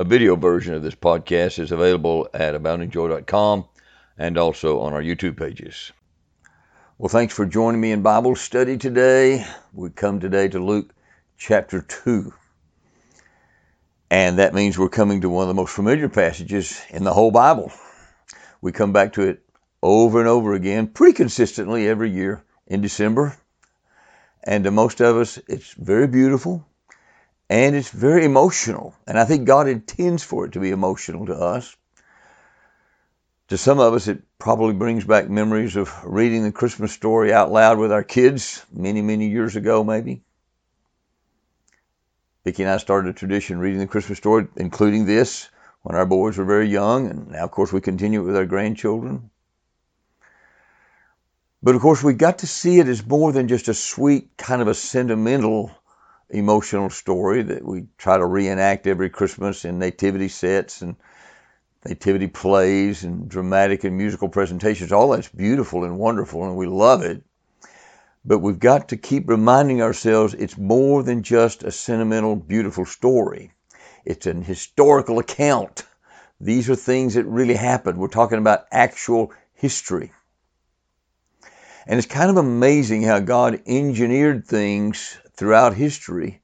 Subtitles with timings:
[0.00, 3.64] A video version of this podcast is available at aboundingjoy.com
[4.18, 5.92] and also on our YouTube pages.
[6.98, 9.46] Well, thanks for joining me in Bible study today.
[9.72, 10.92] We come today to Luke
[11.38, 12.34] chapter 2.
[14.10, 17.30] And that means we're coming to one of the most familiar passages in the whole
[17.30, 17.70] Bible.
[18.60, 19.44] We come back to it
[19.80, 23.36] over and over again, pretty consistently every year in December.
[24.42, 26.66] And to most of us, it's very beautiful
[27.54, 28.96] and it's very emotional.
[29.06, 31.76] And I think God intends for it to be emotional to us.
[33.46, 37.52] To some of us, it probably brings back memories of reading the Christmas story out
[37.52, 40.24] loud with our kids many, many years ago, maybe.
[42.42, 45.48] Vicki and I started a tradition reading the Christmas story, including this,
[45.82, 48.46] when our boys were very young, and now, of course, we continue it with our
[48.46, 49.30] grandchildren.
[51.62, 54.60] But of course, we got to see it as more than just a sweet, kind
[54.60, 55.70] of a sentimental
[56.34, 60.96] emotional story that we try to reenact every Christmas in nativity sets and
[61.86, 64.92] nativity plays and dramatic and musical presentations.
[64.92, 67.22] All that's beautiful and wonderful, and we love it.
[68.24, 73.52] But we've got to keep reminding ourselves it's more than just a sentimental, beautiful story.
[74.04, 75.84] It's an historical account.
[76.40, 77.98] These are things that really happened.
[77.98, 80.12] We're talking about actual history.
[81.86, 86.40] And it's kind of amazing how God engineered things throughout history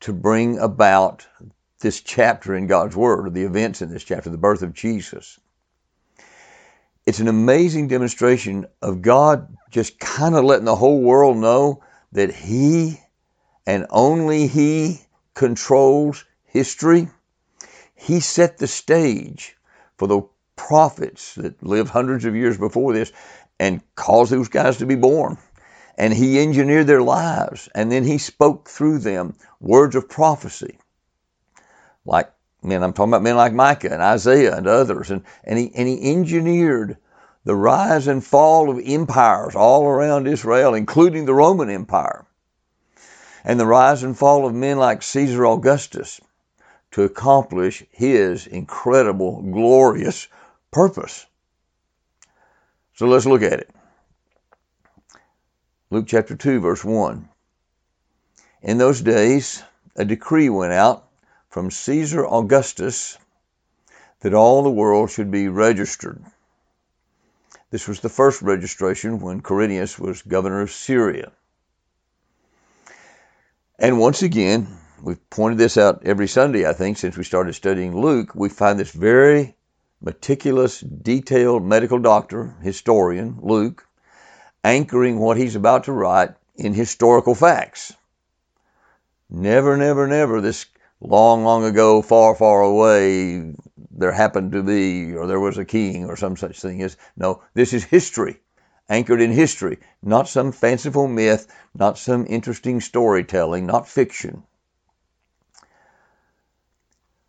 [0.00, 1.26] to bring about
[1.80, 5.38] this chapter in God's Word, or the events in this chapter, the birth of Jesus.
[7.06, 12.34] It's an amazing demonstration of God just kind of letting the whole world know that
[12.34, 13.00] He
[13.66, 15.00] and only He
[15.34, 17.08] controls history.
[17.94, 19.56] He set the stage
[19.96, 20.22] for the
[20.56, 23.12] prophets that lived hundreds of years before this
[23.58, 25.36] and caused those guys to be born
[25.96, 30.78] and he engineered their lives and then he spoke through them words of prophecy.
[32.04, 32.30] Like
[32.62, 35.86] men i'm talking about men like micah and isaiah and others and, and, he, and
[35.86, 36.96] he engineered
[37.44, 42.24] the rise and fall of empires all around israel including the roman empire
[43.44, 46.22] and the rise and fall of men like caesar augustus
[46.94, 50.28] to accomplish his incredible glorious
[50.70, 51.26] purpose.
[52.94, 53.70] So let's look at it
[55.90, 57.28] Luke chapter 2, verse 1.
[58.62, 59.62] In those days,
[59.94, 61.06] a decree went out
[61.50, 63.18] from Caesar Augustus
[64.20, 66.24] that all the world should be registered.
[67.70, 71.32] This was the first registration when Quirinius was governor of Syria.
[73.78, 74.66] And once again,
[75.02, 78.34] we've pointed this out every Sunday, I think, since we started studying Luke.
[78.34, 79.54] We find this very
[80.00, 83.86] meticulous, detailed medical doctor, historian, Luke,
[84.64, 87.92] anchoring what he's about to write in historical facts.
[89.28, 90.66] Never, never, never this
[91.00, 93.54] long, long ago, far, far away,
[93.90, 96.96] there happened to be, or there was a king, or some such thing as.
[97.16, 98.40] No, this is history,
[98.88, 104.44] anchored in history, not some fanciful myth, not some interesting storytelling, not fiction.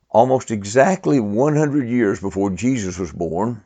[0.10, 3.64] Almost exactly 100 years before Jesus was born,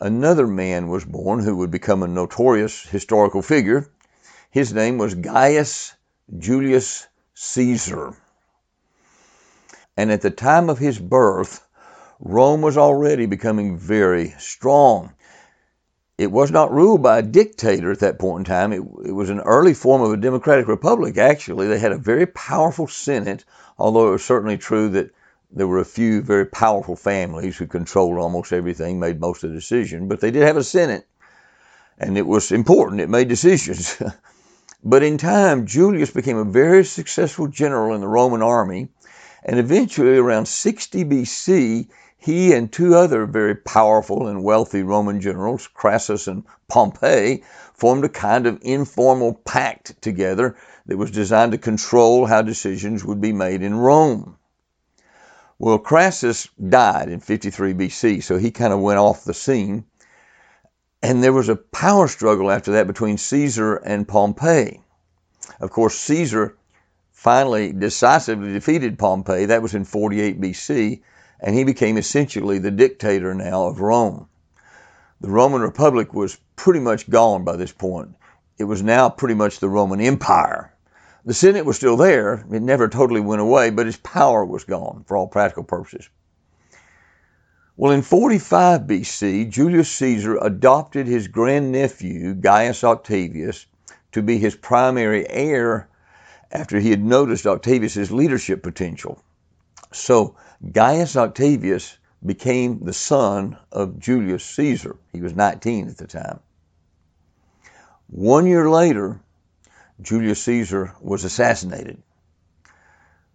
[0.00, 3.88] another man was born who would become a notorious historical figure.
[4.50, 5.94] His name was Gaius
[6.38, 8.14] Julius Caesar.
[9.96, 11.66] And at the time of his birth,
[12.20, 15.12] Rome was already becoming very strong.
[16.18, 18.72] It was not ruled by a dictator at that point in time.
[18.72, 21.66] It, it, was an early form of a democratic republic, actually.
[21.66, 23.44] They had a very powerful Senate,
[23.78, 25.10] although it was certainly true that
[25.52, 29.56] there were a few very powerful families who controlled almost everything, made most of the
[29.56, 31.08] decision, but they did have a Senate,
[31.98, 33.00] and it was important.
[33.00, 34.00] It made decisions.
[34.84, 38.90] but in time, Julius became a very successful general in the Roman army,
[39.42, 45.66] and eventually, around 60 BC, he and two other very powerful and wealthy Roman generals,
[45.66, 47.42] Crassus and Pompey,
[47.74, 50.54] formed a kind of informal pact together
[50.86, 54.36] that was designed to control how decisions would be made in Rome.
[55.62, 59.84] Well, Crassus died in 53 BC, so he kind of went off the scene.
[61.02, 64.80] And there was a power struggle after that between Caesar and Pompey.
[65.60, 66.56] Of course, Caesar
[67.12, 69.44] finally decisively defeated Pompey.
[69.44, 71.02] That was in 48 BC,
[71.40, 74.28] and he became essentially the dictator now of Rome.
[75.20, 78.14] The Roman Republic was pretty much gone by this point.
[78.56, 80.72] It was now pretty much the Roman Empire.
[81.24, 82.46] The Senate was still there.
[82.50, 86.08] It never totally went away, but its power was gone for all practical purposes.
[87.76, 93.66] Well, in 45 BC, Julius Caesar adopted his grandnephew, Gaius Octavius,
[94.12, 95.88] to be his primary heir
[96.52, 99.22] after he had noticed Octavius's leadership potential.
[99.92, 100.36] So
[100.72, 104.96] Gaius Octavius became the son of Julius Caesar.
[105.12, 106.40] He was 19 at the time.
[108.08, 109.20] One year later,
[110.02, 112.02] Julius Caesar was assassinated.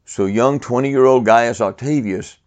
[0.05, 2.37] So young 20 year old Gaius Octavius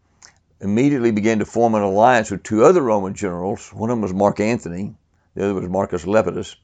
[0.61, 3.69] immediately began to form an alliance with two other Roman generals.
[3.73, 4.95] One of them was Mark Antony,
[5.35, 6.57] the other was Marcus Lepidus,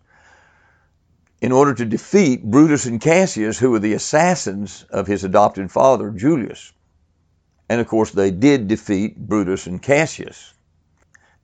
[1.41, 6.11] in order to defeat Brutus and Cassius, who were the assassins of his adopted father,
[6.11, 6.73] Julius.
[7.69, 10.55] And of course, they did defeat Brutus and Cassius.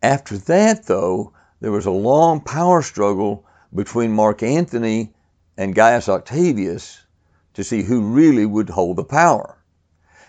[0.02, 5.12] After that, though, there was a long power struggle between Mark Antony
[5.60, 7.04] and Gaius Octavius
[7.52, 9.58] to see who really would hold the power.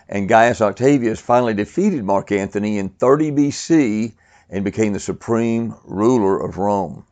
[0.06, 4.12] And Gaius Octavius finally defeated Mark Antony in 30 BC
[4.50, 7.06] and became the supreme ruler of Rome.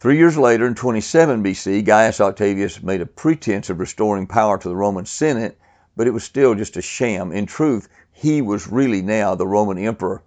[0.00, 4.68] Three years later, in 27 BC, Gaius Octavius made a pretense of restoring power to
[4.68, 5.56] the Roman Senate,
[5.96, 7.30] but it was still just a sham.
[7.30, 10.24] In truth, he was really now the Roman emperor.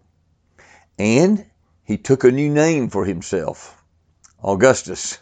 [0.97, 1.45] And
[1.83, 3.83] he took a new name for himself
[4.41, 5.17] Augustus.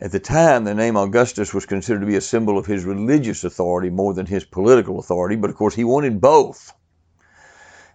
[0.00, 3.44] At the time, the name Augustus was considered to be a symbol of his religious
[3.44, 6.72] authority more than his political authority, but of course he wanted both.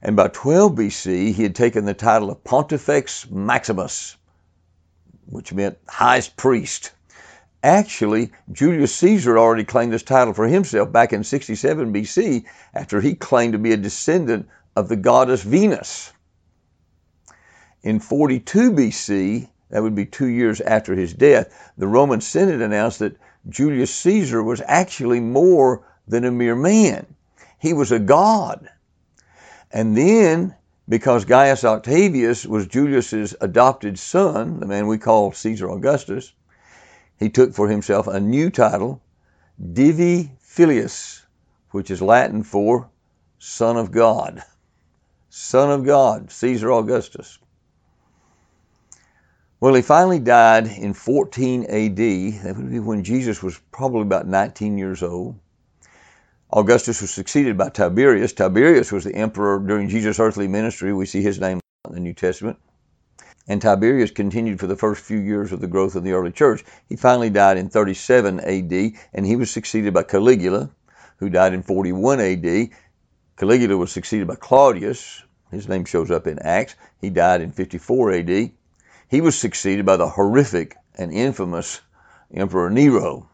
[0.01, 4.16] And by 12 BC, he had taken the title of Pontifex Maximus,
[5.25, 6.92] which meant highest priest.
[7.62, 13.13] Actually, Julius Caesar already claimed this title for himself back in 67 BC after he
[13.13, 14.48] claimed to be a descendant
[14.78, 16.13] of the goddess Venus.
[17.84, 23.00] In 42 BC, that would be two years after his death, the Roman Senate announced
[23.00, 23.18] that
[23.48, 27.06] Julius Caesar was actually more than a mere man.
[27.60, 28.69] He was a god.
[29.71, 30.56] And then,
[30.88, 36.33] because Gaius Octavius was Julius's adopted son, the man we call Caesar Augustus,
[37.19, 39.01] he took for himself a new title,
[39.74, 41.25] Divi Filius,
[41.72, 42.89] which is Latin for
[43.38, 44.42] Son of God.
[45.30, 47.38] Son of God, Caesar Augustus.
[49.62, 51.98] Well, he finally died in 14 AD.
[52.44, 55.38] That would be when Jesus was probably about 19 years old.
[56.54, 58.32] Augustus was succeeded by Tiberius.
[58.32, 60.94] Tiberius was the emperor during Jesus' earthly ministry.
[60.94, 62.58] We see his name in the New Testament.
[63.50, 66.64] And Tiberius continued for the first few years of the growth of the early church.
[66.88, 70.70] He finally died in 37 AD, and he was succeeded by Caligula,
[71.18, 72.70] who died in 41 AD.
[73.36, 75.22] Caligula was succeeded by Claudius.
[75.52, 76.76] His name shows up in Acts.
[77.02, 78.52] He died in 54 AD.
[79.10, 81.82] He was succeeded by the horrific and infamous
[82.32, 83.28] Emperor Nero.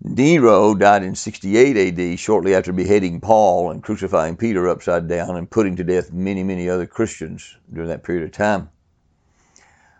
[0.00, 5.50] Nero died in 68 AD, shortly after beheading Paul and crucifying Peter upside down and
[5.50, 8.70] putting to death many, many other Christians during that period of time.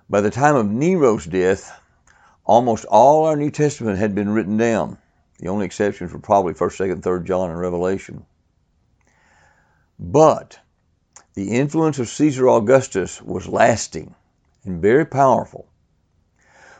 [0.08, 1.72] By the time of Nero's death,
[2.44, 4.98] almost all our New Testament had been written down.
[5.40, 8.24] The only exceptions were probably 1st, 2nd, 3rd John and Revelation.
[9.98, 10.60] But
[11.36, 14.14] the influence of Caesar Augustus was lasting
[14.64, 15.68] and very powerful.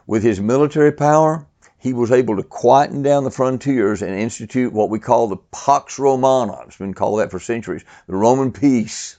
[0.07, 4.89] With his military power, he was able to quieten down the frontiers and institute what
[4.89, 6.59] we call the Pax Romana.
[6.67, 9.19] It's been called that for centuries, the Roman peace,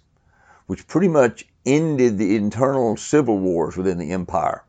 [0.65, 4.63] which pretty much ended the internal civil wars within the empire.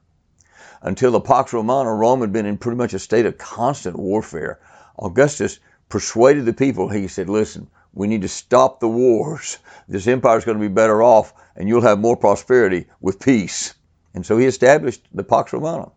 [0.83, 4.61] Until the Pax Romana, Rome had been in pretty much a state of constant warfare.
[4.99, 9.59] Augustus persuaded the people, he said, listen, we need to stop the wars.
[9.89, 13.75] This empire is going to be better off, and you'll have more prosperity with peace.
[14.15, 15.91] And so he established the Pax Romana.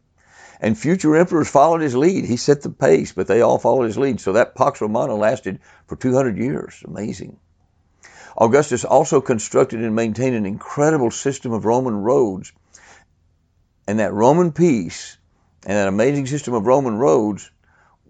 [0.60, 2.26] And future emperors followed his lead.
[2.26, 4.20] He set the pace, but they all followed his lead.
[4.20, 6.84] So that Pax Romana lasted for 200 years.
[6.88, 7.38] Amazing.
[8.38, 12.52] Augustus also constructed and maintained an incredible system of Roman roads.
[13.88, 15.18] And that Roman peace
[15.66, 17.50] and that amazing system of Roman roads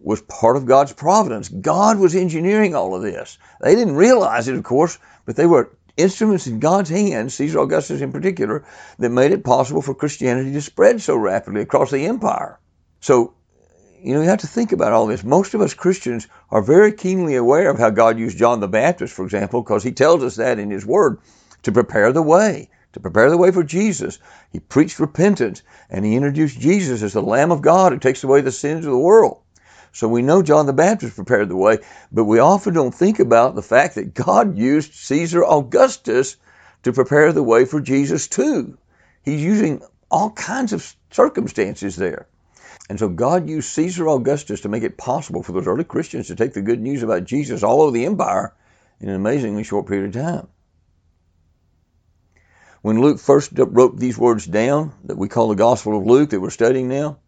[0.03, 1.47] was part of God's providence.
[1.47, 3.37] God was engineering all of this.
[3.61, 8.01] They didn't realize it, of course, but they were instruments in God's hands, Caesar Augustus
[8.01, 8.65] in particular,
[8.97, 12.59] that made it possible for Christianity to spread so rapidly across the empire.
[12.99, 13.35] So,
[14.01, 15.23] you know, you have to think about all this.
[15.23, 19.13] Most of us Christians are very keenly aware of how God used John the Baptist,
[19.13, 21.19] for example, because he tells us that in his word
[21.63, 24.17] to prepare the way, to prepare the way for Jesus.
[24.51, 28.41] He preached repentance and he introduced Jesus as the Lamb of God who takes away
[28.41, 29.37] the sins of the world.
[29.91, 31.79] So we know John the Baptist prepared the way,
[32.11, 36.37] but we often don't think about the fact that God used Caesar Augustus
[36.83, 38.77] to prepare the way for Jesus too.
[39.23, 42.27] He's using all kinds of circumstances there.
[42.89, 46.35] And so God used Caesar Augustus to make it possible for those early Christians to
[46.35, 48.53] take the good news about Jesus all over the empire
[48.99, 50.47] in an amazingly short period of time.
[52.81, 56.39] When Luke first wrote these words down that we call the Gospel of Luke that
[56.39, 57.19] we're studying now,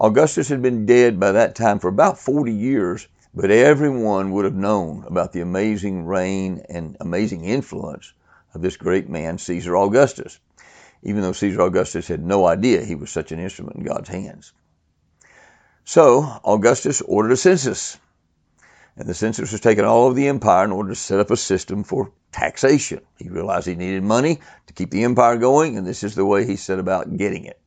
[0.00, 4.54] Augustus had been dead by that time for about 40 years, but everyone would have
[4.54, 8.12] known about the amazing reign and amazing influence
[8.54, 10.40] of this great man, Caesar Augustus,
[11.04, 14.52] even though Caesar Augustus had no idea he was such an instrument in God's hands.
[15.84, 17.96] So, Augustus ordered a census,
[18.96, 21.36] and the census was taken all over the empire in order to set up a
[21.36, 23.00] system for taxation.
[23.16, 26.44] He realized he needed money to keep the empire going, and this is the way
[26.44, 27.60] he set about getting it.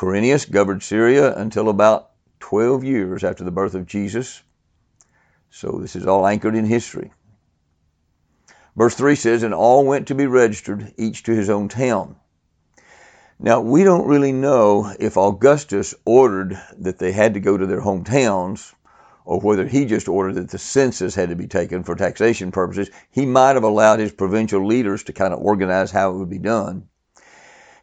[0.00, 4.42] Quirinius governed Syria until about 12 years after the birth of Jesus.
[5.50, 7.12] So this is all anchored in history.
[8.74, 12.16] Verse 3 says, And all went to be registered, each to his own town.
[13.38, 17.82] Now, we don't really know if Augustus ordered that they had to go to their
[17.82, 18.72] hometowns
[19.26, 22.88] or whether he just ordered that the census had to be taken for taxation purposes.
[23.10, 26.38] He might have allowed his provincial leaders to kind of organize how it would be
[26.38, 26.88] done.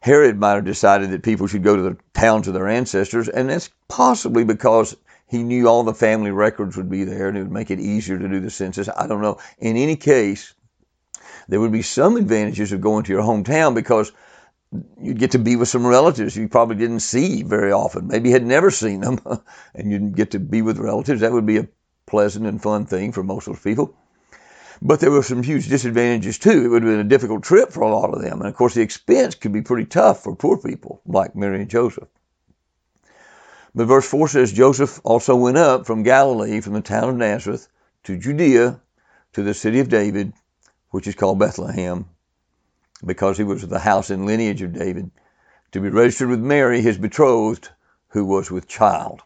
[0.08, 3.50] Herod might have decided that people should go to the towns of their ancestors, and
[3.50, 4.96] that's possibly because
[5.28, 8.18] he knew all the family records would be there and it would make it easier
[8.18, 8.88] to do the census.
[8.88, 9.38] I don't know.
[9.60, 10.54] In any case,
[11.50, 14.14] there would be some advantages of going to your hometown because
[14.98, 18.08] you'd get to be with some relatives you probably didn't see very often.
[18.08, 19.20] Maybe had never seen them,
[19.76, 21.20] and you'd get to be with relatives.
[21.20, 21.68] That would be a
[22.06, 23.94] pleasant and fun thing for most of those people.
[24.82, 26.66] But there were some huge disadvantages too.
[26.66, 28.40] It would have been a difficult trip for a lot of them.
[28.40, 31.70] And of course, the expense could be pretty tough for poor people like Mary and
[31.70, 32.08] Joseph.
[33.74, 37.68] But verse 4 says Joseph also went up from Galilee, from the town of Nazareth,
[38.04, 38.80] to Judea,
[39.34, 40.34] to the city of David,
[40.90, 42.06] which is called Bethlehem,
[43.06, 45.12] because he was of the house and lineage of David,
[45.72, 47.70] to be registered with Mary, his betrothed,
[48.10, 49.22] who was with child.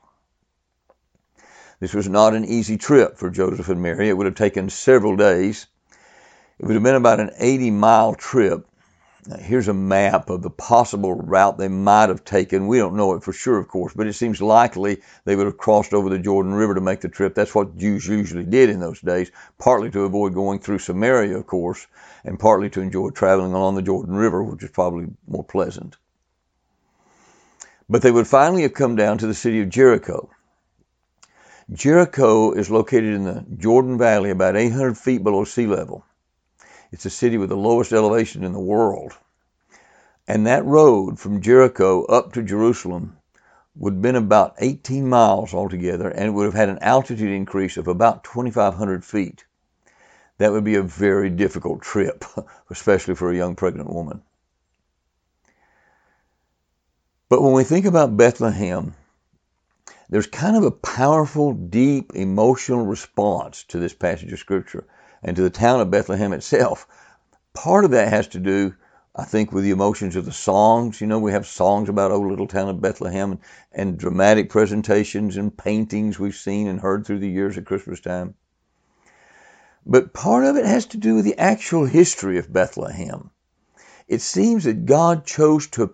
[1.82, 4.08] This was not an easy trip for Joseph and Mary.
[4.08, 5.66] It would have taken several days.
[6.60, 8.68] It would have been about an 80 mile trip.
[9.26, 12.68] Now, here's a map of the possible route they might have taken.
[12.68, 15.58] We don't know it for sure, of course, but it seems likely they would have
[15.58, 17.34] crossed over the Jordan River to make the trip.
[17.34, 21.48] That's what Jews usually did in those days, partly to avoid going through Samaria, of
[21.48, 21.88] course,
[22.24, 25.98] and partly to enjoy traveling along the Jordan River, which is probably more pleasant.
[27.90, 30.30] But they would finally have come down to the city of Jericho.
[31.74, 36.04] Jericho is located in the Jordan Valley, about 800 feet below sea level.
[36.92, 39.14] It's a city with the lowest elevation in the world.
[40.28, 43.18] And that road from Jericho up to Jerusalem
[43.76, 47.88] would have been about 18 miles altogether, and would have had an altitude increase of
[47.88, 49.46] about 2,500 feet.
[50.40, 52.26] That would be a very difficult trip,
[52.70, 54.22] especially for a young pregnant woman.
[57.30, 58.94] But when we think about Bethlehem,
[60.12, 64.86] there's kind of a powerful, deep, emotional response to this passage of Scripture
[65.24, 66.86] and to the town of Bethlehem itself.
[67.54, 68.76] Part of that has to do,
[69.16, 71.00] I think, with the emotions of the songs.
[71.00, 73.40] You know, we have songs about Oh Little Town of Bethlehem and,
[73.72, 78.36] and dramatic presentations and paintings we've seen and heard through the years at Christmas time.
[79.86, 83.32] But part of it has to do with the actual history of Bethlehem.
[84.10, 85.94] It seems that God chose to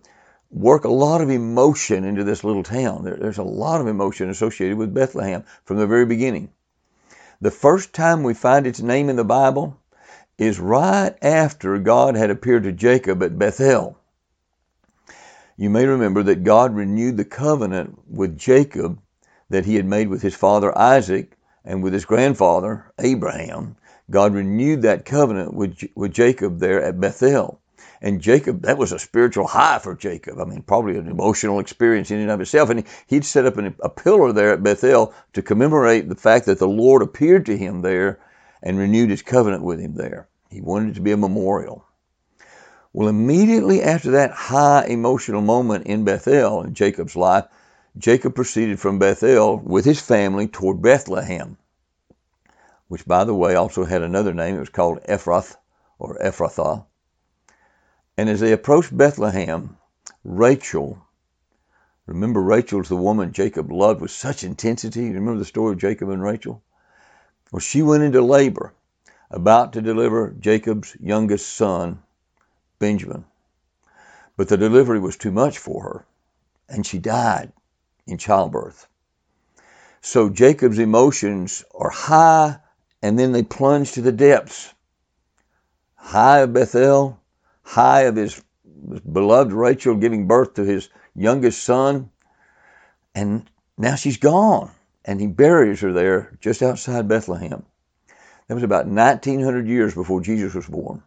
[0.50, 3.04] work a lot of emotion into this little town.
[3.04, 6.50] There, there's a lot of emotion associated with Bethlehem from the very beginning.
[7.42, 9.78] The first time we find its name in the Bible
[10.38, 13.98] is right after God had appeared to Jacob at Bethel.
[15.56, 19.00] You may remember that God renewed the covenant with Jacob
[19.50, 23.76] that he had made with his father Isaac and with his grandfather Abraham.
[24.10, 27.60] God renewed that covenant with, with Jacob there at Bethel.
[28.02, 30.40] And Jacob, that was a spiritual high for Jacob.
[30.40, 32.70] I mean, probably an emotional experience in and of itself.
[32.70, 36.68] And he'd set up a pillar there at Bethel to commemorate the fact that the
[36.68, 38.20] Lord appeared to him there
[38.62, 40.28] and renewed his covenant with him there.
[40.50, 41.86] He wanted it to be a memorial.
[42.94, 47.46] Well, immediately after that high emotional moment in Bethel in Jacob's life,
[47.98, 51.58] Jacob proceeded from Bethel with his family toward Bethlehem,
[52.88, 54.56] which, by the way, also had another name.
[54.56, 55.56] It was called Ephrath
[56.00, 56.86] or Ephrathah.
[58.18, 59.78] And as they approached Bethlehem,
[60.24, 60.98] Rachel,
[62.08, 65.12] remember Rachel's the woman Jacob loved with such intensity.
[65.12, 66.64] Remember the story of Jacob and Rachel?
[67.52, 68.74] Well, she went into labor,
[69.30, 72.02] about to deliver Jacob's youngest son,
[72.80, 73.26] Benjamin.
[74.36, 76.06] But the delivery was too much for her,
[76.68, 77.52] and she died
[78.08, 78.88] in childbirth.
[80.02, 82.58] So Jacob's emotions are high,
[83.02, 84.74] and then they plunge to the depths.
[85.96, 87.20] High of Bethel,
[87.68, 88.42] high of his
[89.12, 92.10] beloved Rachel giving birth to his youngest son.
[93.14, 94.72] And now she's gone.
[95.04, 97.66] And he buries her there just outside Bethlehem.
[98.48, 101.04] That was about 1900 years before Jesus was born.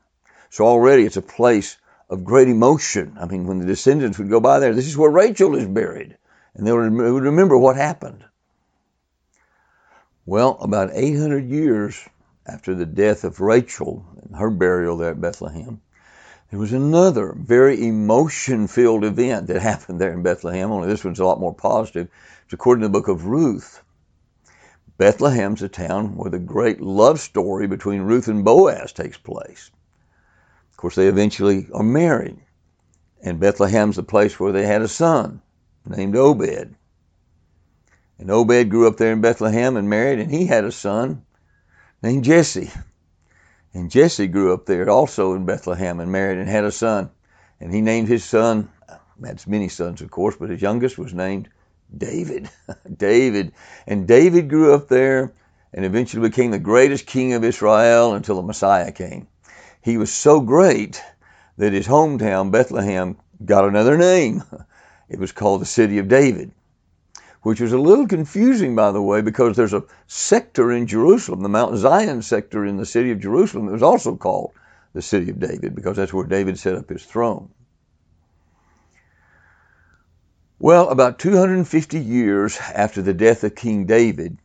[0.50, 1.78] So already it's a place
[2.10, 3.16] of great emotion.
[3.18, 6.18] I mean, when the descendants would go by there, this is where Rachel is buried.
[6.54, 8.24] And they would remember what happened.
[10.26, 12.06] Well, about 800 years
[12.46, 15.80] after the death of Rachel and her burial there at Bethlehem,
[16.50, 21.20] there was another very emotion filled event that happened there in Bethlehem, only this one's
[21.20, 22.08] a lot more positive.
[22.44, 23.82] It's according to the book of Ruth.
[24.98, 29.70] Bethlehem's a town where the great love story between Ruth and Boaz takes place.
[30.72, 32.36] Of course, they eventually are married,
[33.22, 35.40] and Bethlehem's the place where they had a son
[35.86, 36.74] named Obed.
[38.18, 41.24] And Obed grew up there in Bethlehem and married, and he had a son
[42.02, 42.70] named Jesse.
[43.72, 47.10] And Jesse grew up there also in Bethlehem and married and had a son.
[47.60, 48.68] And he named his son,
[49.24, 51.48] had many sons, of course, but his youngest was named
[51.96, 52.50] David.
[52.96, 53.52] David.
[53.86, 55.32] And David grew up there
[55.72, 59.28] and eventually became the greatest king of Israel until the Messiah came.
[59.82, 61.00] He was so great
[61.56, 64.42] that his hometown, Bethlehem, got another name.
[65.08, 66.52] It was called the City of David
[67.42, 71.48] which is a little confusing, by the way, because there's a sector in Jerusalem, the
[71.48, 74.52] Mount Zion sector in the city of Jerusalem, that was also called
[74.92, 77.48] the City of David, because that's where David set up his throne.
[80.58, 84.36] Well, about 250 years after the death of King David,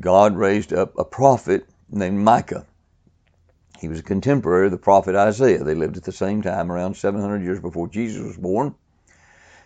[0.00, 2.64] God raised up a prophet named Micah.
[3.78, 5.62] He was a contemporary of the prophet Isaiah.
[5.62, 8.74] They lived at the same time, around 700 years before Jesus was born.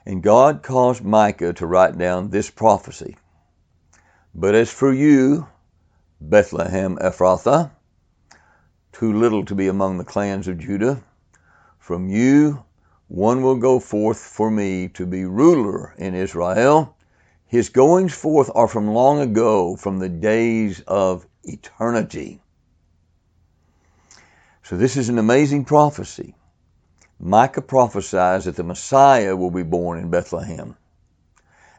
[0.05, 3.17] And God caused Micah to write down this prophecy.
[4.35, 5.47] But as for you,
[6.21, 7.71] Bethlehem Ephrathah,
[8.93, 11.03] too little to be among the clans of Judah,
[11.79, 12.65] from you
[13.09, 16.97] one will go forth for me to be ruler in Israel.
[17.47, 22.41] His goings forth are from long ago, from the days of eternity.
[24.63, 26.35] So this is an amazing prophecy.
[27.25, 30.75] Micah prophesies that the Messiah will be born in Bethlehem.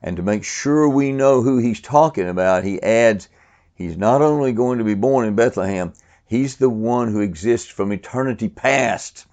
[0.02, 3.28] And to make sure we know who he's talking about, he adds,
[3.76, 5.92] he's not only going to be born in Bethlehem,
[6.26, 9.26] he's the one who exists from eternity past.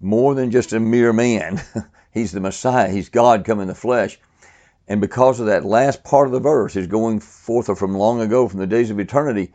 [0.00, 1.60] More than just a mere man.
[2.12, 2.88] he's the Messiah.
[2.88, 4.20] He's God come in the flesh.
[4.86, 8.46] And because of that last part of the verse, is going forth from long ago,
[8.46, 9.52] from the days of eternity,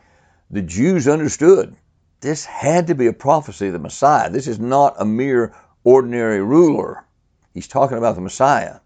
[0.50, 1.74] the Jews understood
[2.22, 4.30] this had to be a prophecy of the Messiah.
[4.30, 5.54] This is not a mere
[5.84, 7.04] ordinary ruler.
[7.52, 8.78] He's talking about the Messiah.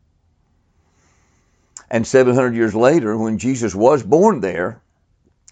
[1.90, 4.80] And 700 years later, when Jesus was born there,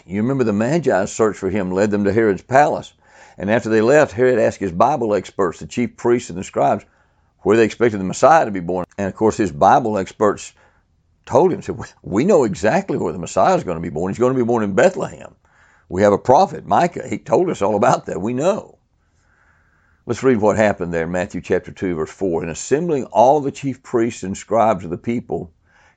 [0.07, 2.92] you remember the Magi's search for him led them to Herod's palace.
[3.38, 6.85] And after they left, Herod asked his Bible experts, the chief priests and the scribes,
[7.40, 8.87] where they expected the Messiah to be born.
[8.97, 10.53] And of course, his Bible experts
[11.27, 14.11] told him, said, We know exactly where the Messiah is going to be born.
[14.11, 15.35] He's going to be born in Bethlehem.
[15.88, 17.07] We have a prophet, Micah.
[17.09, 18.20] He told us all about that.
[18.20, 18.79] We know.
[20.07, 22.42] Let's read what happened there in Matthew chapter 2, verse 4.
[22.42, 25.51] In assembling all the chief priests and scribes of the people,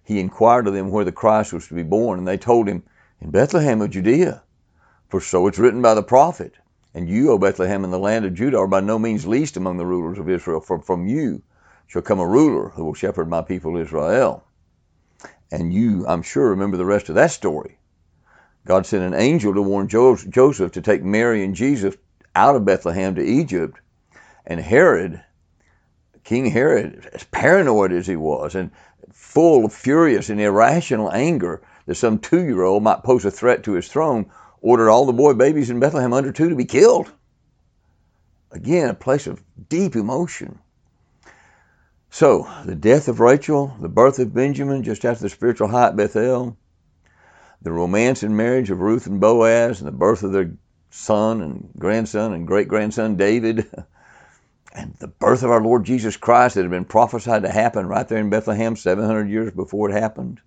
[0.03, 2.83] he inquired of them where the Christ was to be born, and they told him,
[3.19, 4.43] In Bethlehem of Judea.
[5.09, 6.53] For so it's written by the prophet,
[6.93, 9.77] And you, O Bethlehem, in the land of Judah, are by no means least among
[9.77, 11.41] the rulers of Israel, for from you
[11.87, 14.45] shall come a ruler who will shepherd my people Israel.
[15.51, 17.77] And you, I'm sure, remember the rest of that story.
[18.67, 21.95] God sent an angel to warn Joseph to take Mary and Jesus
[22.35, 23.79] out of Bethlehem to Egypt.
[24.45, 25.23] And Herod,
[26.25, 28.71] King Herod, as paranoid as he was and
[29.13, 33.63] full of furious and irrational anger that some two year old might pose a threat
[33.63, 34.25] to his throne,
[34.61, 37.09] ordered all the boy babies in Bethlehem under two to be killed.
[38.51, 40.59] Again, a place of deep emotion.
[42.09, 45.95] So, the death of Rachel, the birth of Benjamin just after the spiritual high at
[45.95, 46.57] Bethel,
[47.61, 50.51] the romance and marriage of Ruth and Boaz and the birth of their
[50.89, 53.69] son and grandson and great grandson David
[54.73, 58.07] and the birth of our Lord Jesus Christ that had been prophesied to happen right
[58.07, 60.39] there in Bethlehem 700 years before it happened.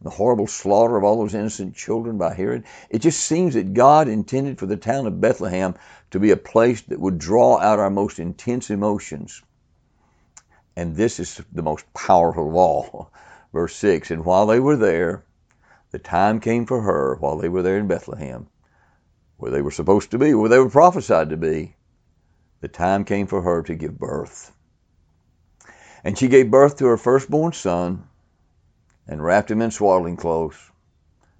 [0.00, 2.64] The horrible slaughter of all those innocent children by Herod.
[2.90, 5.74] It just seems that God intended for the town of Bethlehem
[6.10, 9.42] to be a place that would draw out our most intense emotions.
[10.76, 13.10] And this is the most powerful of all.
[13.52, 15.24] Verse 6 And while they were there,
[15.90, 18.48] the time came for her while they were there in Bethlehem,
[19.36, 21.76] where they were supposed to be, where they were prophesied to be.
[22.60, 24.52] The time came for her to give birth.
[26.02, 28.08] And she gave birth to her firstborn son
[29.06, 30.70] and wrapped him in swaddling clothes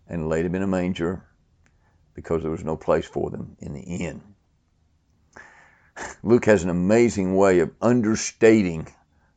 [0.08, 1.24] and laid him in a manger
[2.14, 4.22] because there was no place for them in the inn.
[6.22, 8.86] Luke has an amazing way of understating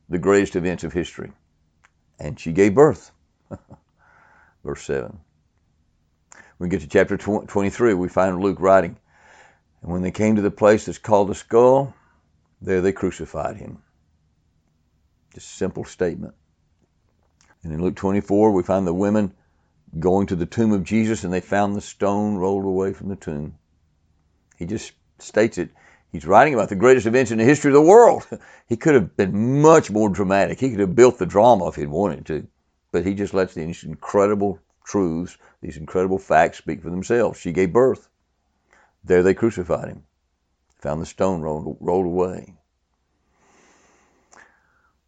[0.08, 1.32] the greatest events of history.
[2.18, 3.10] And she gave birth.
[4.64, 5.18] verse 7.
[6.58, 8.96] We get to chapter 23, we find Luke writing,
[9.82, 11.94] And when they came to the place that's called the skull,
[12.60, 13.78] there they crucified him.
[15.34, 16.34] Just a simple statement.
[17.62, 19.32] And in Luke 24, we find the women
[19.98, 23.16] going to the tomb of Jesus and they found the stone rolled away from the
[23.16, 23.54] tomb.
[24.56, 25.70] He just states it.
[26.12, 28.26] He's writing about the greatest events in the history of the world.
[28.66, 30.60] He could have been much more dramatic.
[30.60, 32.46] He could have built the drama if he'd wanted to.
[32.92, 37.38] But he just lets these incredible truths, these incredible facts speak for themselves.
[37.38, 38.08] She gave birth.
[39.04, 40.04] There they crucified him.
[40.80, 42.54] Found the stone rolled, rolled away.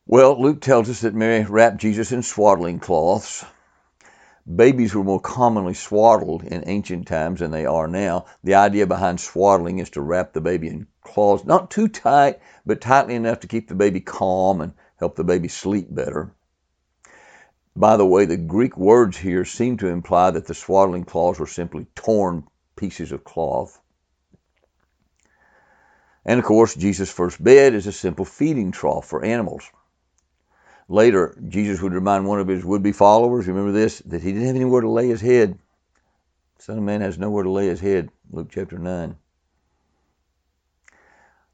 [0.06, 3.44] Well, Luke tells us that Mary wrapped Jesus in swaddling cloths.
[4.56, 8.26] Babies were more commonly swaddled in ancient times than they are now.
[8.42, 12.80] The idea behind swaddling is to wrap the baby in cloths, not too tight, but
[12.80, 16.34] tightly enough to keep the baby calm and help the baby sleep better.
[17.74, 21.46] By the way, the Greek words here seem to imply that the swaddling cloths were
[21.46, 23.80] simply torn pieces of cloth.
[26.24, 29.70] And of course, Jesus' first bed is a simple feeding trough for animals.
[30.88, 34.46] Later, Jesus would remind one of his would be followers, remember this, that he didn't
[34.46, 35.58] have anywhere to lay his head.
[36.58, 39.16] Son of Man has nowhere to lay his head, Luke chapter 9.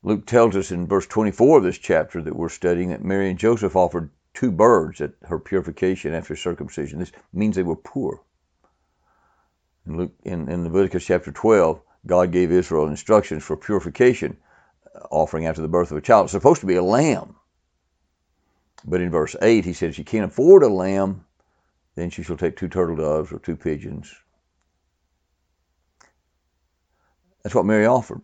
[0.03, 3.39] Luke tells us in verse 24 of this chapter that we're studying that Mary and
[3.39, 7.01] Joseph offered two birds at her purification after circumcision.
[7.01, 8.23] This means they were poor.
[9.85, 14.37] In, Luke, in, in Leviticus chapter 12, God gave Israel instructions for purification
[14.95, 16.27] uh, offering after the birth of a child.
[16.27, 17.35] It's supposed to be a lamb.
[18.85, 21.25] But in verse 8, he says, She can't afford a lamb,
[21.97, 24.15] then she shall take two turtle doves or two pigeons.
[27.43, 28.23] That's what Mary offered.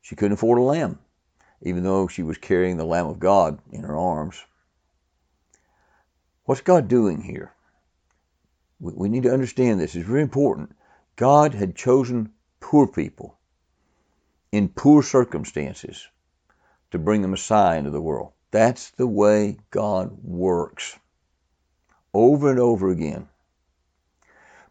[0.00, 1.00] She couldn't afford a lamb,
[1.60, 4.44] even though she was carrying the Lamb of God in her arms.
[6.44, 7.52] What's God doing here?
[8.78, 9.94] We need to understand this.
[9.94, 10.76] It's very important.
[11.16, 13.38] God had chosen poor people
[14.52, 16.06] in poor circumstances
[16.90, 18.32] to bring the Messiah into the world.
[18.50, 20.98] That's the way God works.
[22.12, 23.28] Over and over again.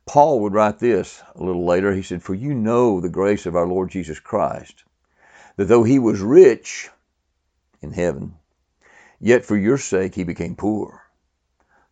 [0.05, 1.93] Paul would write this a little later.
[1.93, 4.83] He said, For you know the grace of our Lord Jesus Christ,
[5.55, 6.89] that though he was rich
[7.81, 8.35] in heaven,
[9.19, 11.02] yet for your sake he became poor,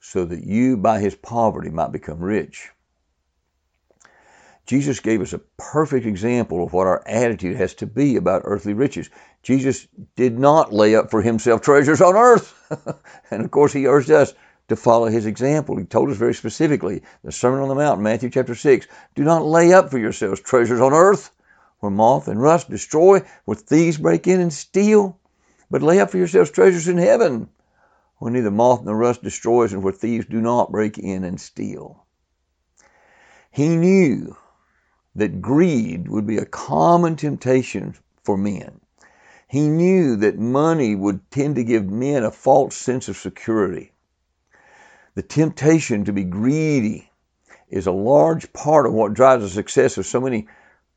[0.02, 2.70] so that you by his poverty might become rich.
[4.66, 8.74] Jesus gave us a perfect example of what our attitude has to be about earthly
[8.74, 9.10] riches.
[9.44, 12.54] Jesus did not lay up for himself treasures on earth.
[13.32, 14.34] and of course, he urged us
[14.70, 15.78] to follow his example.
[15.78, 19.46] He told us very specifically, the Sermon on the Mount, Matthew chapter 6, do not
[19.46, 21.32] lay up for yourselves treasures on earth
[21.80, 25.20] where moth and rust destroy, where thieves break in and steal,
[25.70, 27.50] but lay up for yourselves treasures in heaven
[28.22, 32.06] where neither moth nor rust destroys and where thieves do not break in and steal.
[33.50, 34.38] He knew
[35.16, 38.80] that greed would be a common temptation for men.
[39.48, 43.92] He knew that money would tend to give men a false sense of security.
[45.16, 47.10] The temptation to be greedy
[47.70, 50.48] is a large part of what drives the success of so many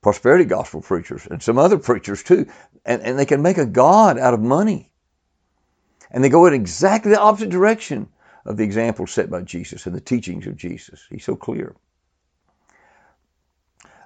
[0.03, 2.49] prosperity gospel preachers and some other preachers too.
[2.85, 4.91] And, and they can make a God out of money.
[6.15, 8.09] And they go in exactly the opposite direction
[8.47, 11.05] of the example set by Jesus and the teachings of Jesus.
[11.11, 11.75] He's so clear.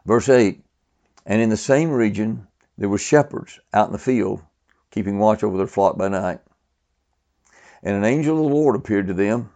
[0.07, 0.65] Verse 8
[1.27, 2.47] And in the same region
[2.79, 4.41] there were shepherds out in the field,
[4.91, 6.41] keeping watch over their flock by night.
[7.83, 9.51] And an angel of the Lord appeared to them,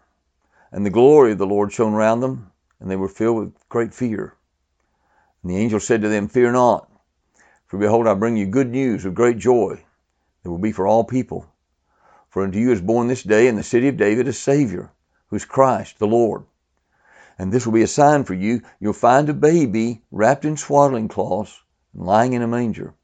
[0.71, 3.95] and the glory of the Lord shone around them, and they were filled with great
[3.95, 4.37] fear.
[5.43, 6.91] And the angel said to them, Fear not,
[7.67, 9.83] for behold, I bring you good news of great joy
[10.43, 11.47] that will be for all people.
[12.33, 14.91] For unto you is born this day in the city of David a Savior,
[15.29, 16.45] who is Christ the Lord.
[17.39, 18.63] And this will be a sign for you.
[18.81, 21.61] You'll find a baby wrapped in swaddling cloths
[21.93, 22.95] and lying in a manger.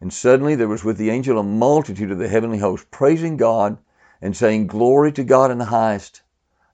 [0.00, 3.76] And suddenly there was with the angel a multitude of the heavenly host, praising God
[4.22, 6.22] and saying, Glory to God in the highest,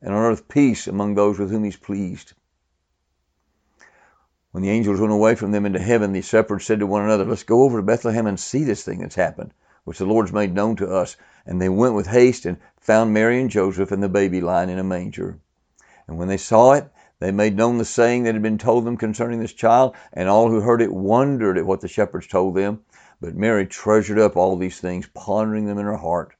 [0.01, 2.35] and on earth peace among those with whom he's pleased.
[4.53, 7.25] When the angels went away from them into heaven, the shepherds said to one another,
[7.25, 9.53] Let's go over to Bethlehem and see this thing that's happened,
[9.87, 11.16] which the Lord's made known to us.
[11.46, 14.81] And they went with haste and found Mary and Joseph and the baby lying in
[14.81, 15.38] a manger.
[16.09, 18.96] And when they saw it, they made known the saying that had been told them
[18.96, 22.81] concerning this child, and all who heard it wondered at what the shepherds told them.
[23.20, 26.35] But Mary treasured up all these things, pondering them in her heart.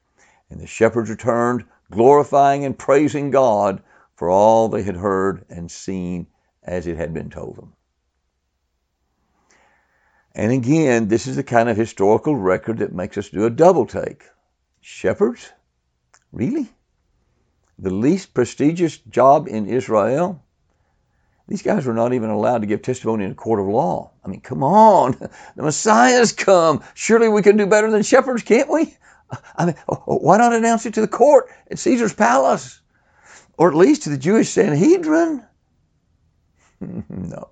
[0.51, 3.81] And the shepherds returned, glorifying and praising God
[4.17, 6.27] for all they had heard and seen
[6.65, 7.73] as it had been told them.
[10.37, 13.87] And again, this is the kind of historical record that makes us do a double
[13.87, 14.23] take.
[14.81, 15.51] Shepherds?
[16.31, 16.69] Really?
[17.79, 20.43] the least prestigious job in Israel.
[21.49, 24.11] These guys were not even allowed to give testimony in a court of law.
[24.25, 25.13] I mean, come on.
[25.57, 26.83] The Messiah's come.
[26.95, 28.97] Surely we can do better than shepherds, can't we?
[29.57, 32.81] I mean, oh, oh, why not announce it to the court at Caesar's palace?
[33.59, 35.43] or at least to the Jewish Sanhedrin?
[37.09, 37.49] no.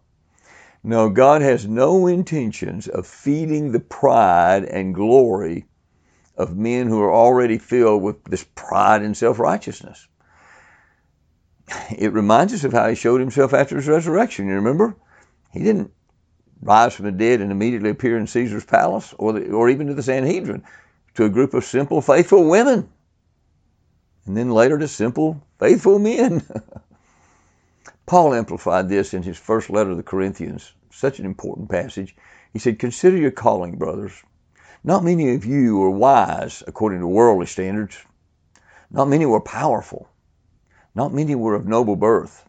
[0.87, 5.64] No, God has no intentions of feeding the pride and glory
[6.37, 10.07] of men who are already filled with this pride and self righteousness.
[11.97, 14.47] It reminds us of how he showed himself after his resurrection.
[14.47, 14.94] You remember?
[15.53, 15.90] He didn't
[16.61, 19.94] rise from the dead and immediately appear in Caesar's palace or, the, or even to
[19.94, 20.64] the Sanhedrin,
[21.14, 22.90] to a group of simple, faithful women,
[24.27, 26.42] and then later to simple, faithful men.
[28.07, 32.14] Paul amplified this in his first letter to the Corinthians, such an important passage.
[32.53, 34.23] He said, Consider your calling, brothers.
[34.85, 37.97] Not many of you were wise according to worldly standards.
[38.90, 40.09] Not many were powerful.
[40.95, 42.45] Not many were of noble birth.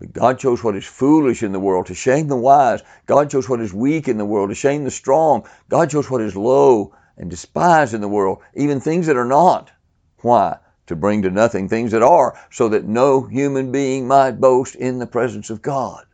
[0.00, 2.82] But God chose what is foolish in the world to shame the wise.
[3.06, 5.46] God chose what is weak in the world to shame the strong.
[5.68, 9.70] God chose what is low and despised in the world, even things that are not.
[10.18, 10.58] Why?
[10.86, 14.98] To bring to nothing things that are, so that no human being might boast in
[14.98, 16.04] the presence of God.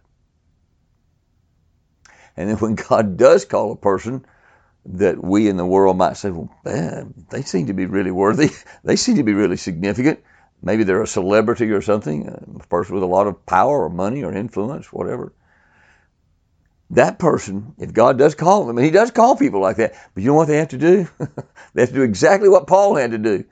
[2.37, 4.25] And then when God does call a person
[4.85, 8.51] that we in the world might say, well, man, they seem to be really worthy.
[8.85, 10.21] They seem to be really significant.
[10.61, 13.91] Maybe they're a celebrity or something, uh, a person with a lot of power or
[13.91, 15.33] money or influence, whatever.
[16.91, 20.23] That person, if God does call them, and He does call people like that, but
[20.23, 21.09] you know what they have to do?
[21.75, 23.45] they have to do exactly what Paul had to do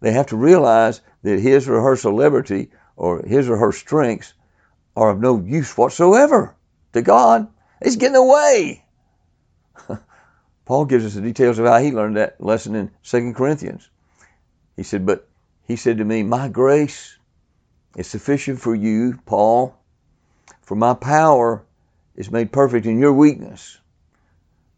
[0.00, 4.34] they have to realize that his or her celebrity or his or her strengths
[4.96, 6.54] are of no use whatsoever
[6.92, 7.48] to God.
[7.80, 8.84] It's getting away.
[10.64, 13.88] Paul gives us the details of how he learned that lesson in 2 Corinthians.
[14.76, 15.28] He said, But
[15.66, 17.16] he said to me, My grace
[17.96, 19.76] is sufficient for you, Paul,
[20.62, 21.64] for my power
[22.16, 23.78] is made perfect in your weakness.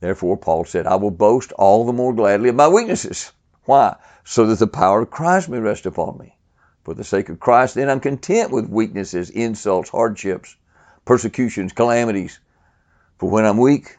[0.01, 3.33] Therefore, Paul said, I will boast all the more gladly of my weaknesses.
[3.67, 3.97] Why?
[4.27, 6.37] so that the power of Christ may rest upon me.
[6.83, 10.57] For the sake of Christ, then I'm content with weaknesses, insults, hardships,
[11.05, 12.39] persecutions, calamities.
[13.19, 13.97] For when I'm weak,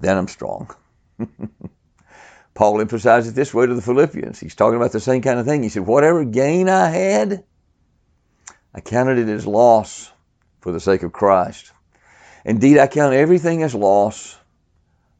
[0.00, 0.74] then I'm strong.
[2.54, 4.38] Paul emphasized it this way to the Philippians.
[4.38, 5.62] He's talking about the same kind of thing.
[5.62, 7.44] He said, Whatever gain I had,
[8.74, 10.10] I counted it as loss
[10.60, 11.72] for the sake of Christ.
[12.44, 14.36] Indeed, I count everything as loss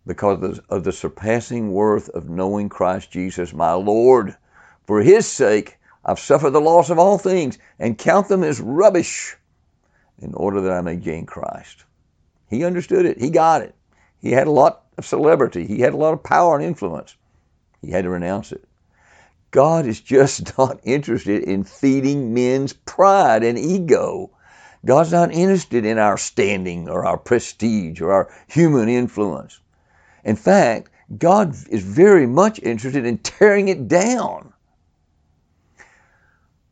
[0.06, 4.36] because of the surpassing worth of knowing Christ Jesus, my Lord.
[4.86, 9.36] For his sake, I've suffered the loss of all things and count them as rubbish
[10.18, 11.84] in order that I may gain Christ.
[12.48, 13.20] He understood it.
[13.20, 13.74] He got it.
[14.18, 15.66] He had a lot of celebrity.
[15.66, 17.16] He had a lot of power and influence.
[17.80, 18.64] He had to renounce it.
[19.52, 24.30] God is just not interested in feeding men's pride and ego.
[24.84, 29.60] God's not interested in our standing or our prestige or our human influence.
[30.24, 34.52] In fact, God is very much interested in tearing it down.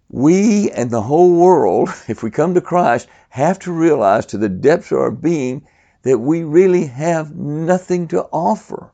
[0.09, 4.49] We and the whole world, if we come to Christ, have to realize to the
[4.49, 5.67] depths of our being
[6.03, 8.93] that we really have nothing to offer.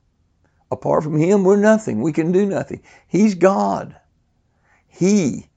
[0.71, 2.03] Apart from Him, we're nothing.
[2.03, 2.83] We can do nothing.
[3.07, 3.97] He's God.
[4.88, 5.49] He,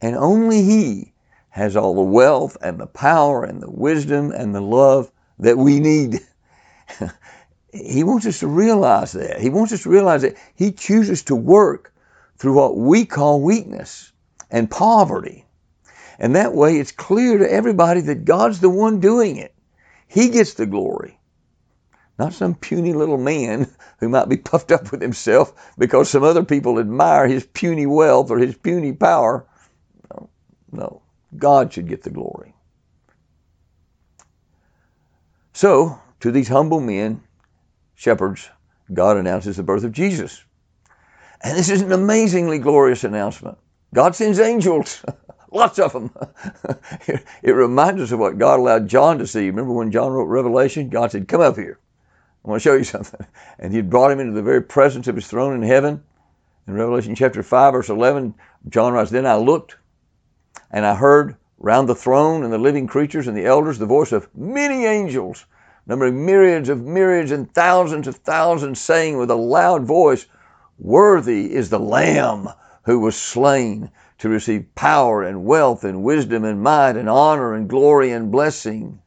[0.00, 1.14] and only He,
[1.48, 5.80] has all the wealth and the power and the wisdom and the love that we
[5.80, 6.20] need.
[7.84, 9.40] He wants us to realize that.
[9.40, 11.92] He wants us to realize that He chooses to work
[12.36, 14.12] through what we call weakness
[14.50, 15.44] and poverty.
[16.18, 19.54] And that way it's clear to everybody that God's the one doing it.
[20.06, 21.18] He gets the glory.
[22.18, 23.68] Not some puny little man
[24.00, 28.30] who might be puffed up with himself because some other people admire his puny wealth
[28.30, 29.46] or his puny power.
[30.10, 30.30] No,
[30.72, 31.02] no.
[31.36, 32.54] God should get the glory.
[35.52, 37.22] So, to these humble men,
[37.98, 38.48] shepherds,
[38.94, 40.44] God announces the birth of Jesus.
[41.42, 43.58] And this is an amazingly glorious announcement.
[43.92, 45.04] God sends angels,
[45.50, 46.10] lots of them.
[47.42, 49.46] it reminds us of what God allowed John to see.
[49.46, 50.90] Remember when John wrote Revelation?
[50.90, 51.80] God said, Come up here.
[52.44, 53.26] I want to show you something.
[53.58, 56.04] And he brought him into the very presence of his throne in heaven.
[56.68, 58.32] In Revelation chapter 5, verse 11,
[58.68, 59.76] John writes, Then I looked
[60.70, 64.12] and I heard round the throne and the living creatures and the elders the voice
[64.12, 65.46] of many angels
[65.88, 70.26] numbering myriads of myriads and thousands of thousands, saying with a loud voice,
[70.78, 72.48] Worthy is the Lamb
[72.84, 77.68] who was slain to receive power and wealth and wisdom and might and honor and
[77.68, 79.00] glory and blessing.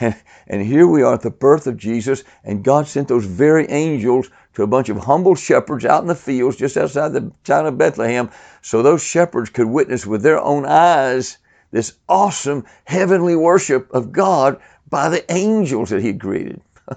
[0.00, 4.28] and here we are at the birth of Jesus, and God sent those very angels
[4.54, 7.78] to a bunch of humble shepherds out in the fields just outside the town of
[7.78, 11.38] Bethlehem so those shepherds could witness with their own eyes
[11.70, 14.58] this awesome heavenly worship of God
[14.88, 16.60] by the angels that he had created.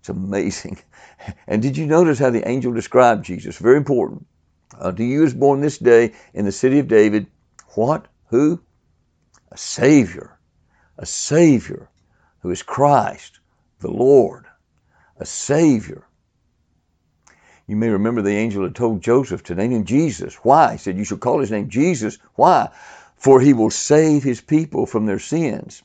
[0.00, 0.78] it's amazing.
[1.46, 3.58] And did you notice how the angel described Jesus?
[3.58, 4.26] Very important.
[4.78, 7.26] Uh, Unto you is born this day in the city of David
[7.74, 8.08] what?
[8.28, 8.60] Who?
[9.52, 10.38] A Savior.
[10.98, 11.88] A Savior
[12.40, 13.40] who is Christ,
[13.80, 14.46] the Lord.
[15.18, 16.04] A Savior.
[17.66, 20.36] You may remember the angel had told Joseph to name him Jesus.
[20.36, 20.72] Why?
[20.72, 22.18] He said, You shall call his name Jesus.
[22.34, 22.70] Why?
[23.16, 25.82] For he will save his people from their sins.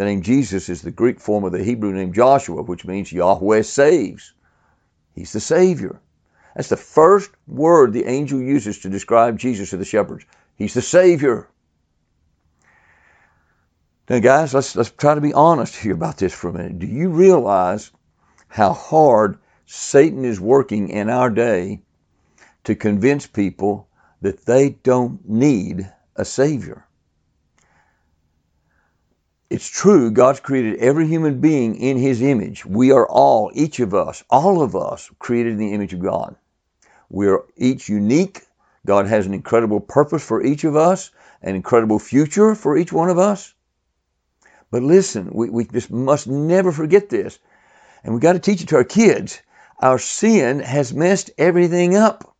[0.00, 3.60] The name Jesus is the Greek form of the Hebrew name Joshua, which means Yahweh
[3.60, 4.32] saves.
[5.14, 6.00] He's the Savior.
[6.56, 10.24] That's the first word the angel uses to describe Jesus to the shepherds.
[10.56, 11.50] He's the Savior.
[14.08, 16.78] Now, guys, let's, let's try to be honest here about this for a minute.
[16.78, 17.90] Do you realize
[18.48, 19.36] how hard
[19.66, 21.82] Satan is working in our day
[22.64, 23.86] to convince people
[24.22, 26.86] that they don't need a Savior?
[29.50, 32.64] It's true, God's created every human being in His image.
[32.64, 36.36] We are all, each of us, all of us, created in the image of God.
[37.08, 38.46] We are each unique.
[38.86, 41.10] God has an incredible purpose for each of us,
[41.42, 43.52] an incredible future for each one of us.
[44.70, 47.40] But listen, we, we just must never forget this.
[48.04, 49.42] And we've got to teach it to our kids.
[49.80, 52.36] Our sin has messed everything up.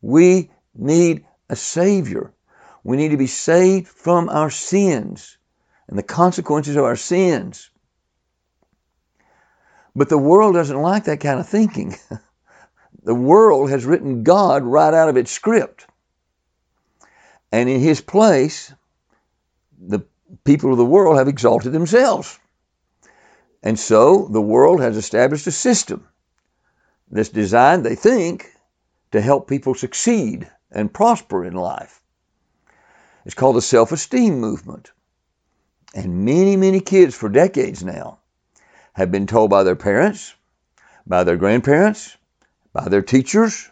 [0.00, 2.32] We need a Savior.
[2.82, 5.37] We need to be saved from our sins
[5.88, 7.70] and the consequences of our sins.
[9.96, 11.96] But the world doesn't like that kind of thinking.
[13.02, 15.86] the world has written God right out of its script.
[17.50, 18.72] And in his place,
[19.78, 20.00] the
[20.44, 22.38] people of the world have exalted themselves.
[23.62, 26.06] And so the world has established a system
[27.10, 28.52] that's designed, they think,
[29.12, 32.02] to help people succeed and prosper in life.
[33.24, 34.92] It's called the self esteem movement.
[35.94, 38.18] And many, many kids for decades now
[38.92, 40.34] have been told by their parents,
[41.06, 42.16] by their grandparents,
[42.72, 43.70] by their teachers,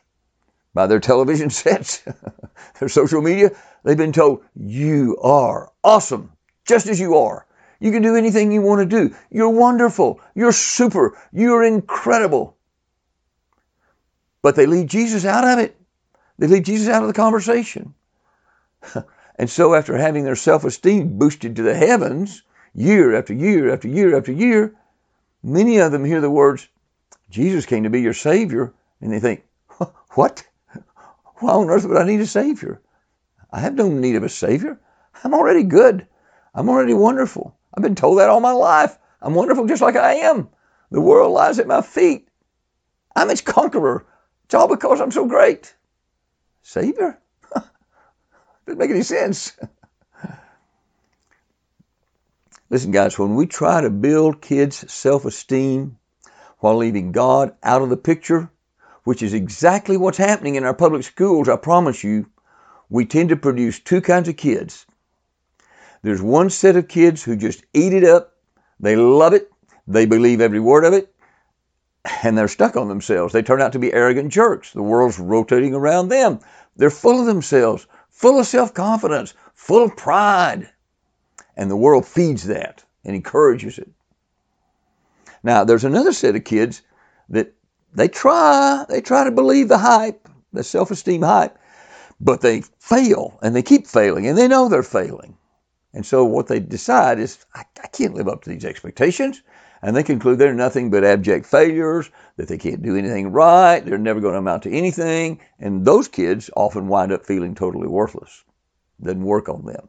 [0.73, 2.03] by their television sets,
[2.79, 3.51] their social media,
[3.83, 6.33] they've been told, you are awesome,
[6.65, 7.47] just as you are.
[7.81, 9.15] You can do anything you want to do.
[9.31, 10.21] You're wonderful.
[10.35, 11.19] You're super.
[11.33, 12.57] You're incredible.
[14.41, 15.77] But they leave Jesus out of it.
[16.39, 17.95] They leave Jesus out of the conversation.
[19.39, 22.43] And so, after having their self esteem boosted to the heavens
[22.75, 24.75] year after year after year after year,
[25.43, 26.69] many of them hear the words,
[27.29, 29.45] Jesus came to be your Savior, and they think,
[30.11, 30.47] What?
[31.37, 32.81] Why on earth would I need a Savior?
[33.53, 34.81] I have no need of a Savior.
[35.23, 36.07] I'm already good.
[36.55, 37.55] I'm already wonderful.
[37.75, 38.99] I've been told that all my life.
[39.21, 40.49] I'm wonderful just like I am.
[40.91, 42.29] The world lies at my feet.
[43.15, 44.07] I'm its conqueror.
[44.45, 45.75] It's all because I'm so great.
[46.63, 47.19] Savior?
[48.67, 49.53] Doesn't make any sense.
[52.69, 55.99] Listen, guys, when we try to build kids' self esteem
[56.59, 58.51] while leaving God out of the picture,
[59.05, 62.27] which is exactly what's happening in our public schools, I promise you,
[62.91, 64.85] we tend to produce two kinds of kids.
[66.03, 68.35] There's one set of kids who just eat it up,
[68.81, 69.49] they love it,
[69.87, 71.15] they believe every word of it,
[72.25, 73.33] and they're stuck on themselves.
[73.33, 74.73] They turn out to be arrogant jerks.
[74.73, 76.41] The world's rotating around them.
[76.77, 80.71] They're full of themselves full of self confidence, full of pride.
[81.57, 83.91] And the world feeds that and encourages it.
[85.43, 86.83] Now, there's another set of kids
[87.29, 87.53] that
[87.95, 91.59] they try, they try to believe the hype, the self esteem hype,
[92.21, 95.37] but they fail and they keep failing and they know they're failing.
[95.93, 99.43] And so what they decide is, I, I can't live up to these expectations
[99.83, 103.99] and they conclude they're nothing but abject failures, that they can't do anything right, they're
[103.99, 108.45] never going to amount to anything, and those kids often wind up feeling totally worthless.
[109.03, 109.89] Doesn't work on them.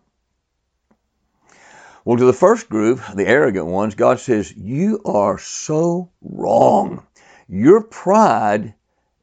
[2.04, 7.06] Well, to the first group, the arrogant ones, God says, You are so wrong.
[7.50, 8.74] Your pride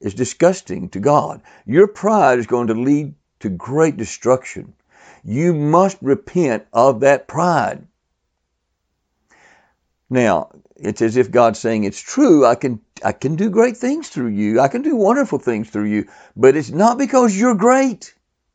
[0.01, 1.41] is disgusting to God.
[1.65, 4.75] Your pride is going to lead to great destruction.
[5.23, 7.87] You must repent of that pride.
[10.15, 14.09] Now, it's as if God's saying, It's true, I can I can do great things
[14.09, 14.61] through you.
[14.61, 16.07] I can do wonderful things through you.
[16.37, 18.15] But it's not because you're great,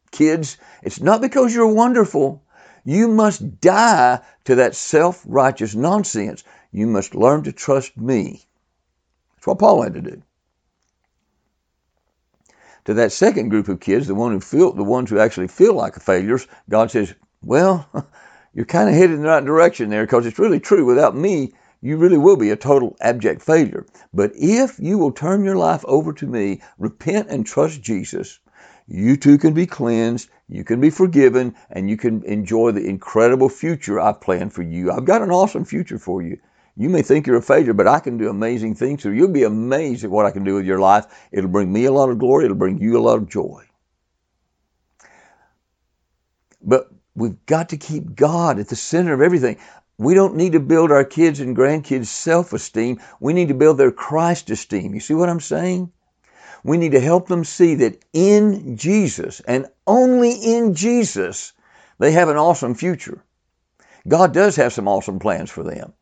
[0.10, 0.56] kids.
[0.84, 2.42] It's not because you're wonderful.
[2.86, 6.46] You must die to that self righteous nonsense.
[6.72, 8.46] You must learn to trust me.
[9.36, 10.24] That's what Paul had to do.
[12.86, 15.74] To that second group of kids, the one who feel the ones who actually feel
[15.74, 17.14] like failures, God says,
[17.44, 17.86] Well,
[18.54, 20.86] you're kind of headed in the right direction there because it's really true.
[20.86, 23.86] Without me, you really will be a total abject failure.
[24.14, 28.40] But if you will turn your life over to me, repent and trust Jesus,
[28.88, 33.50] you too can be cleansed, you can be forgiven, and you can enjoy the incredible
[33.50, 34.92] future I've planned for you.
[34.92, 36.40] I've got an awesome future for you.
[36.76, 39.04] You may think you're a failure, but I can do amazing things.
[39.04, 41.06] So you'll be amazed at what I can do with your life.
[41.32, 42.46] It'll bring me a lot of glory.
[42.46, 43.66] It'll bring you a lot of joy.
[46.62, 49.58] But we've got to keep God at the center of everything.
[49.98, 53.00] We don't need to build our kids and grandkids' self esteem.
[53.20, 54.94] We need to build their Christ esteem.
[54.94, 55.92] You see what I'm saying?
[56.64, 61.54] We need to help them see that in Jesus and only in Jesus,
[61.98, 63.24] they have an awesome future.
[64.08, 65.94] God does have some awesome plans for them.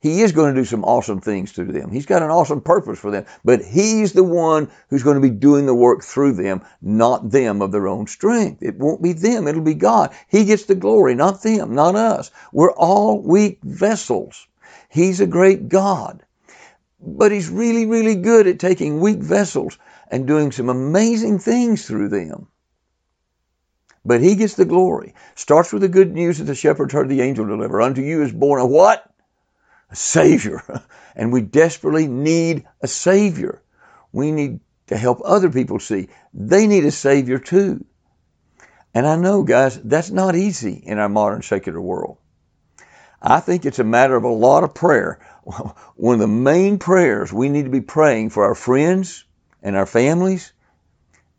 [0.00, 1.90] He is going to do some awesome things through them.
[1.90, 5.30] He's got an awesome purpose for them, but He's the one who's going to be
[5.30, 8.62] doing the work through them, not them of their own strength.
[8.62, 10.14] It won't be them, it'll be God.
[10.28, 12.30] He gets the glory, not them, not us.
[12.52, 14.46] We're all weak vessels.
[14.88, 16.24] He's a great God,
[17.00, 19.78] but He's really, really good at taking weak vessels
[20.10, 22.48] and doing some amazing things through them.
[24.04, 25.14] But he gets the glory.
[25.34, 27.82] Starts with the good news that the shepherds heard the angel deliver.
[27.82, 29.10] Unto you is born a what?
[29.90, 30.62] A Savior.
[31.18, 33.62] And we desperately need a Savior.
[34.12, 37.82] We need to help other people see they need a Savior too.
[38.92, 42.18] And I know, guys, that's not easy in our modern secular world.
[43.20, 45.18] I think it's a matter of a lot of prayer.
[45.96, 49.24] One of the main prayers we need to be praying for our friends
[49.62, 50.52] and our families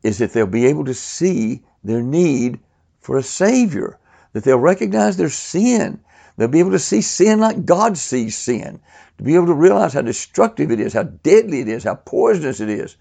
[0.03, 2.59] is that they'll be able to see their need
[2.99, 3.99] for a Savior,
[4.33, 5.99] that they'll recognize their sin.
[6.37, 8.79] They'll be able to see sin like God sees sin,
[9.17, 12.59] to be able to realize how destructive it is, how deadly it is, how poisonous
[12.59, 12.95] it is,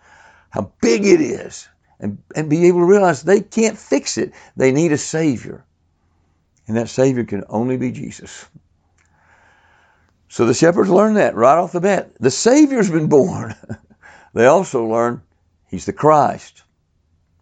[0.51, 1.69] how big it is,
[2.01, 4.33] and, and be able to realize they can't fix it.
[4.57, 5.65] They need a Savior.
[6.67, 8.47] And that Savior can only be Jesus.
[10.29, 12.11] So the shepherds learn that right off the bat.
[12.19, 13.55] The Savior's been born.
[14.35, 15.23] they also learn
[15.69, 16.63] He's the Christ,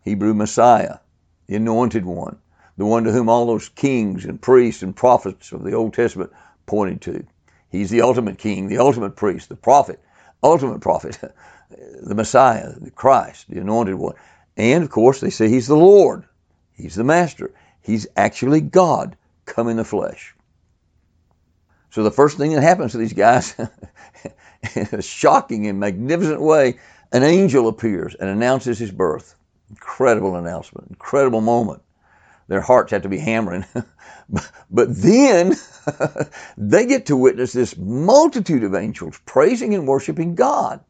[0.02, 0.98] Hebrew Messiah
[1.46, 2.38] the anointed one,
[2.76, 6.32] the one to whom all those kings and priests and prophets of the Old Testament
[6.66, 7.24] pointed to.
[7.68, 10.00] He's the ultimate king, the ultimate priest, the prophet,
[10.42, 11.18] ultimate prophet,
[12.02, 14.14] the Messiah, the Christ, the anointed one.
[14.56, 16.24] And of course, they say he's the Lord,
[16.76, 19.16] he's the master, he's actually God
[19.46, 20.34] come in the flesh.
[21.90, 23.54] So the first thing that happens to these guys,
[24.76, 26.78] in a shocking and magnificent way,
[27.12, 29.36] an angel appears and announces his birth.
[29.70, 31.82] Incredible announcement, incredible moment.
[32.48, 33.64] Their hearts have to be hammering.
[34.70, 35.54] but then
[36.56, 40.80] they get to witness this multitude of angels praising and worshiping God.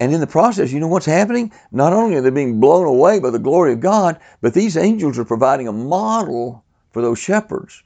[0.00, 1.52] And in the process, you know what's happening?
[1.70, 5.18] Not only are they being blown away by the glory of God, but these angels
[5.18, 7.82] are providing a model for those shepherds.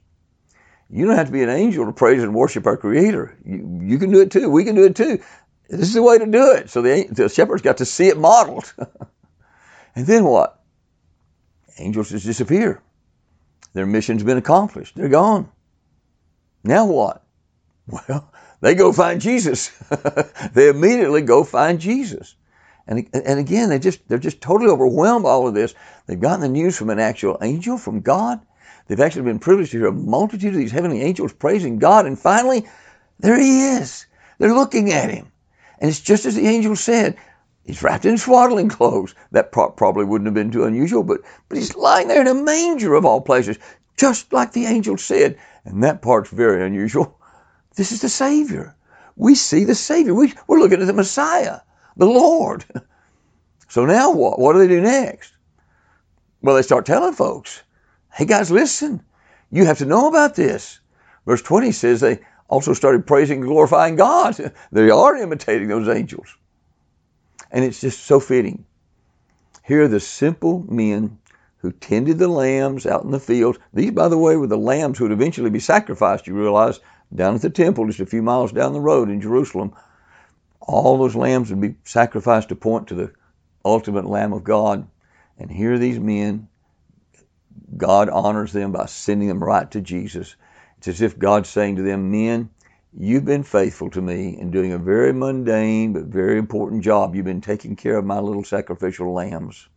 [0.89, 3.37] You don't have to be an angel to praise and worship our Creator.
[3.45, 4.49] You, you can do it too.
[4.49, 5.19] We can do it too.
[5.69, 6.71] This is the way to do it.
[6.71, 8.73] So the, the shepherds got to see it modeled.
[9.97, 10.63] And then what?
[11.79, 12.83] Angels just disappear.
[13.73, 14.97] Their mission's been accomplished.
[14.97, 15.51] They're gone.
[16.65, 17.23] Now what?
[18.09, 19.69] Well, they go find Jesus.
[20.55, 22.35] they immediately go find Jesus.
[22.89, 25.75] And, and again, they just, they're just totally overwhelmed by all of this.
[26.07, 28.41] They've gotten the news from an actual angel, from God.
[28.87, 32.07] They've actually been privileged to hear a multitude of these heavenly angels praising God.
[32.07, 32.67] And finally,
[33.21, 34.07] there he is.
[34.39, 35.31] They're looking at him.
[35.79, 37.17] And it's just as the angel said
[37.67, 39.15] He's wrapped in swaddling clothes.
[39.33, 42.35] That pro- probably wouldn't have been too unusual, but, but he's lying there in a
[42.35, 43.59] manger of all places,
[43.97, 45.37] just like the angel said.
[45.65, 47.19] And that part's very unusual.
[47.75, 48.77] This is the Savior.
[49.17, 50.15] We see the Savior.
[50.15, 51.61] We, we're looking at the Messiah,
[51.97, 52.65] the Lord.
[53.69, 54.39] So now what?
[54.39, 55.33] What do they do next?
[56.41, 57.65] Well, they start telling folks,
[58.15, 59.03] hey guys, listen,
[59.51, 60.79] you have to know about this.
[61.27, 64.37] Verse 20 says they also started praising and glorifying God.
[64.73, 66.29] They are imitating those angels.
[67.51, 68.65] And it's just so fitting.
[69.63, 71.19] Here are the simple men
[71.59, 73.59] who tended the lambs out in the fields.
[73.73, 76.81] These, by the way, were the lambs who would eventually be sacrificed, you realize,
[77.15, 79.75] down at the temple, just a few miles down the road in Jerusalem.
[80.61, 83.13] All those lambs would be sacrificed to point to the
[83.65, 84.87] ultimate Lamb of God.
[85.39, 86.49] And here are these men.
[87.77, 90.37] God honors them by sending them right to Jesus.
[90.79, 92.51] It's as if God's saying to them, Men,
[92.99, 97.15] You've been faithful to me in doing a very mundane but very important job.
[97.15, 99.69] You've been taking care of my little sacrificial lambs.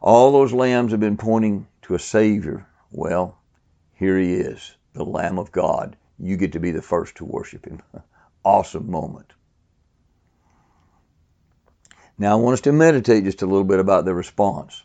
[0.00, 2.64] All those lambs have been pointing to a Savior.
[2.92, 3.36] Well,
[3.94, 5.96] here he is, the Lamb of God.
[6.20, 7.82] You get to be the first to worship him.
[8.44, 9.32] awesome moment.
[12.18, 14.84] Now, I want us to meditate just a little bit about their response.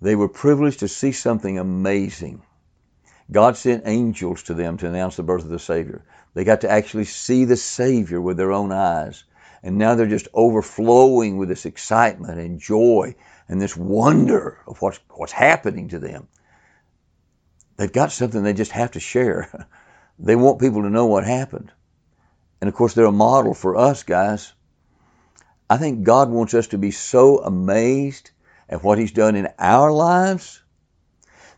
[0.00, 2.42] They were privileged to see something amazing.
[3.30, 6.04] God sent angels to them to announce the birth of the Savior.
[6.34, 9.24] They got to actually see the Savior with their own eyes.
[9.62, 13.16] And now they're just overflowing with this excitement and joy
[13.48, 16.28] and this wonder of what's, what's happening to them.
[17.76, 19.66] They've got something they just have to share.
[20.18, 21.72] they want people to know what happened.
[22.60, 24.52] And of course, they're a model for us, guys.
[25.68, 28.30] I think God wants us to be so amazed
[28.68, 30.62] at what He's done in our lives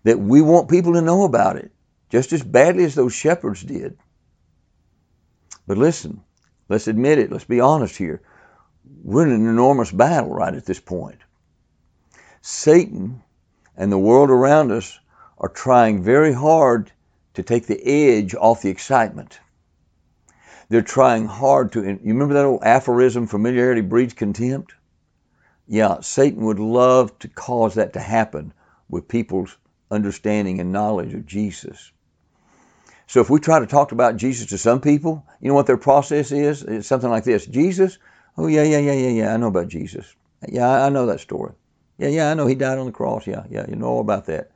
[0.04, 1.70] that we want people to know about it
[2.10, 3.98] just as badly as those shepherds did.
[5.66, 6.22] But listen,
[6.68, 8.22] let's admit it, let's be honest here.
[9.02, 11.18] We're in an enormous battle right at this point.
[12.40, 13.22] Satan
[13.76, 14.98] and the world around us
[15.36, 16.90] are trying very hard
[17.34, 19.38] to take the edge off the excitement.
[20.68, 24.74] They're trying hard to, you remember that old aphorism, familiarity breeds contempt?
[25.66, 28.52] Yeah, Satan would love to cause that to happen
[28.88, 29.56] with people's
[29.90, 31.92] understanding and knowledge of Jesus.
[33.06, 35.78] So if we try to talk about Jesus to some people, you know what their
[35.78, 36.62] process is?
[36.62, 37.46] It's something like this.
[37.46, 37.98] Jesus?
[38.36, 39.34] Oh yeah, yeah, yeah, yeah, yeah.
[39.34, 40.14] I know about Jesus.
[40.46, 41.54] Yeah, I know that story.
[41.96, 43.26] Yeah, yeah, I know he died on the cross.
[43.26, 44.50] Yeah, yeah, you know all about that.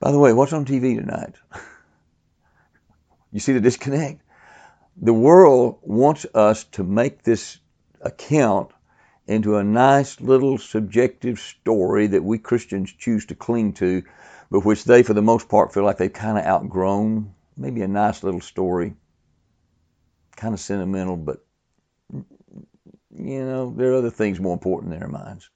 [0.00, 1.34] By the way, what's on TV tonight?
[3.32, 4.22] you see the disconnect?
[4.96, 7.58] The world wants us to make this
[8.00, 8.72] account
[9.26, 14.02] into a nice little subjective story that we Christians choose to cling to,
[14.50, 17.34] but which they, for the most part, feel like they've kind of outgrown.
[17.56, 18.94] Maybe a nice little story,
[20.36, 21.44] kind of sentimental, but
[22.12, 25.50] you know, there are other things more important in their minds.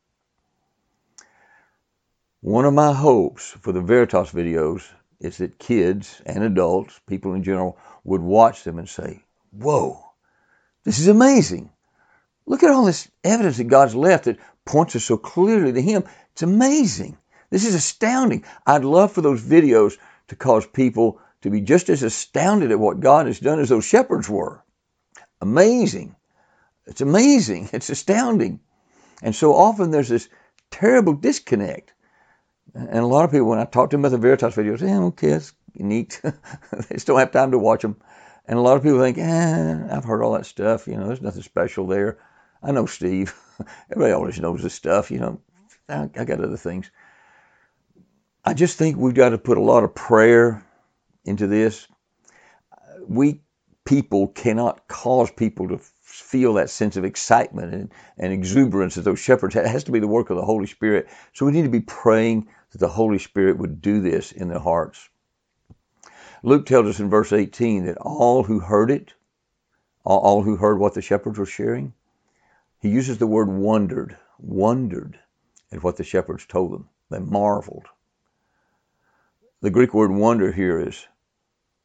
[2.41, 4.83] One of my hopes for the Veritas videos
[5.19, 10.05] is that kids and adults, people in general, would watch them and say, Whoa,
[10.85, 11.71] this is amazing.
[12.47, 16.05] Look at all this evidence that God's left that points us so clearly to Him.
[16.33, 17.17] It's amazing.
[17.55, 18.43] This is astounding.
[18.67, 19.97] I'd love for those videos
[20.27, 23.85] to cause people to be just as astounded at what God has done as those
[23.85, 24.65] shepherds were.
[25.41, 26.17] Amazing.
[26.89, 27.69] It's amazing.
[27.73, 28.59] It's astounding.
[29.23, 30.29] And so often there's this
[30.73, 31.95] terrible disconnect.
[32.75, 35.05] And a lot of people, when I talk to them about the Veritas videos, yeah,
[35.05, 36.21] okay, it's neat.
[36.25, 37.95] they don't have time to watch them.
[38.47, 40.89] And a lot of people think, eh, I've heard all that stuff.
[40.89, 42.19] You know, there's nothing special there.
[42.65, 43.33] I know Steve.
[43.93, 45.13] Everybody always knows this stuff.
[45.13, 45.41] You know,
[45.89, 46.91] I, I got other things.
[48.47, 50.63] I just think we've got to put a lot of prayer
[51.25, 51.89] into this.
[53.09, 53.41] We
[53.87, 59.19] people cannot cause people to feel that sense of excitement and, and exuberance that those
[59.19, 59.65] shepherds had.
[59.65, 61.09] It has to be the work of the Holy Spirit.
[61.33, 64.59] So we need to be praying that the Holy Spirit would do this in their
[64.59, 65.09] hearts.
[66.43, 69.15] Luke tells us in verse 18 that all who heard it,
[70.05, 71.95] all, who heard what the shepherds were sharing,
[72.79, 75.19] he uses the word wondered, wondered
[75.73, 76.91] at what the shepherds told them.
[77.11, 77.87] They marveled.
[79.65, 81.09] The Greek word wonder here is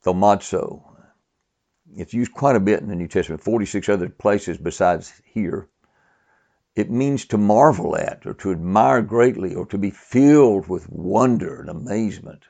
[0.03, 0.83] thaumazo.
[1.95, 5.69] It's used quite a bit in the New Testament, 46 other places besides here.
[6.75, 11.61] It means to marvel at, or to admire greatly, or to be filled with wonder
[11.61, 12.43] and amazement.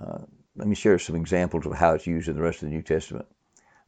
[0.00, 0.20] Uh,
[0.56, 2.80] let me share some examples of how it's used in the rest of the New
[2.80, 3.26] Testament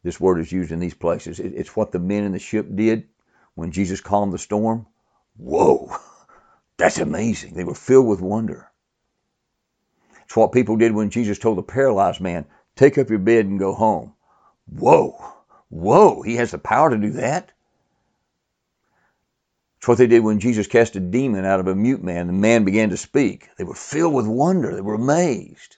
[0.03, 1.39] this word is used in these places.
[1.39, 3.07] It's what the men in the ship did
[3.55, 4.85] when Jesus calmed the storm.
[5.37, 5.89] Whoa,
[6.77, 7.55] that's amazing.
[7.55, 8.66] They were filled with wonder.
[10.27, 13.57] It's what people did when Jesus told the paralyzed man, Take up your bed and
[13.57, 14.11] go home.
[14.65, 15.17] Whoa,
[15.69, 17.53] whoa, he has the power to do that.
[19.77, 22.27] It's what they did when Jesus cast a demon out of a mute man.
[22.27, 23.47] The man began to speak.
[23.57, 24.75] They were filled with wonder.
[24.75, 25.77] They were amazed.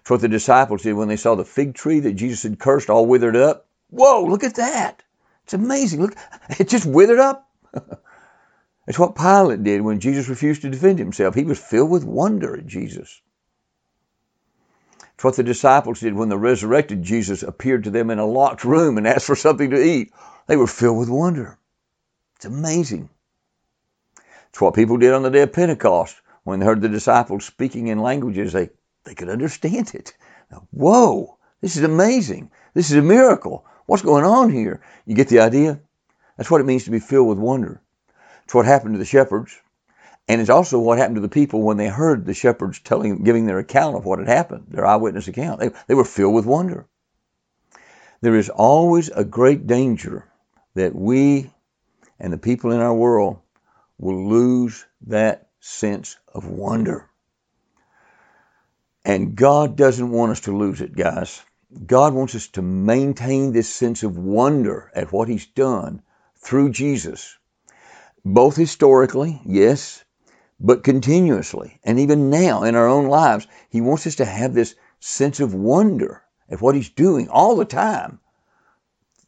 [0.00, 2.88] It's what the disciples did when they saw the fig tree that Jesus had cursed
[2.88, 3.66] all withered up.
[3.90, 5.02] Whoa, look at that.
[5.42, 6.00] It's amazing.
[6.00, 6.16] Look,
[6.58, 7.50] it just withered up.
[8.86, 11.34] it's what Pilate did when Jesus refused to defend himself.
[11.34, 13.22] He was filled with wonder at Jesus.
[15.14, 18.64] It's what the disciples did when the resurrected Jesus appeared to them in a locked
[18.64, 20.12] room and asked for something to eat.
[20.46, 21.58] They were filled with wonder.
[22.36, 23.08] It's amazing.
[24.50, 27.88] It's what people did on the day of Pentecost when they heard the disciples speaking
[27.88, 28.70] in languages they
[29.04, 30.16] they could understand it.
[30.50, 32.50] Now, whoa, this is amazing.
[32.72, 33.66] This is a miracle.
[33.86, 34.80] What's going on here?
[35.06, 35.80] You get the idea?
[36.36, 37.82] That's what it means to be filled with wonder.
[38.44, 39.58] It's what happened to the shepherds.
[40.26, 43.46] And it's also what happened to the people when they heard the shepherds telling, giving
[43.46, 45.60] their account of what had happened, their eyewitness account.
[45.60, 46.86] They, they were filled with wonder.
[48.22, 50.26] There is always a great danger
[50.74, 51.50] that we
[52.18, 53.38] and the people in our world
[53.98, 57.10] will lose that sense of wonder.
[59.04, 61.42] And God doesn't want us to lose it, guys.
[61.86, 66.02] God wants us to maintain this sense of wonder at what He's done
[66.36, 67.36] through Jesus,
[68.24, 70.04] both historically, yes,
[70.58, 71.78] but continuously.
[71.84, 75.54] And even now in our own lives, He wants us to have this sense of
[75.54, 78.20] wonder at what He's doing all the time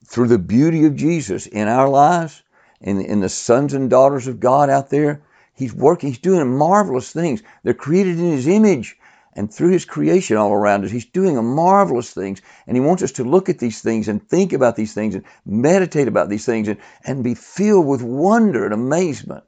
[0.07, 2.43] through the beauty of Jesus in our lives,
[2.81, 5.23] in, in the sons and daughters of God out there.
[5.53, 7.43] He's working, He's doing marvelous things.
[7.65, 8.97] They're created in His image
[9.37, 12.41] and through his creation all around us, he's doing marvelous things.
[12.67, 15.25] And he wants us to look at these things and think about these things and
[15.45, 19.45] meditate about these things and, and be filled with wonder and amazement.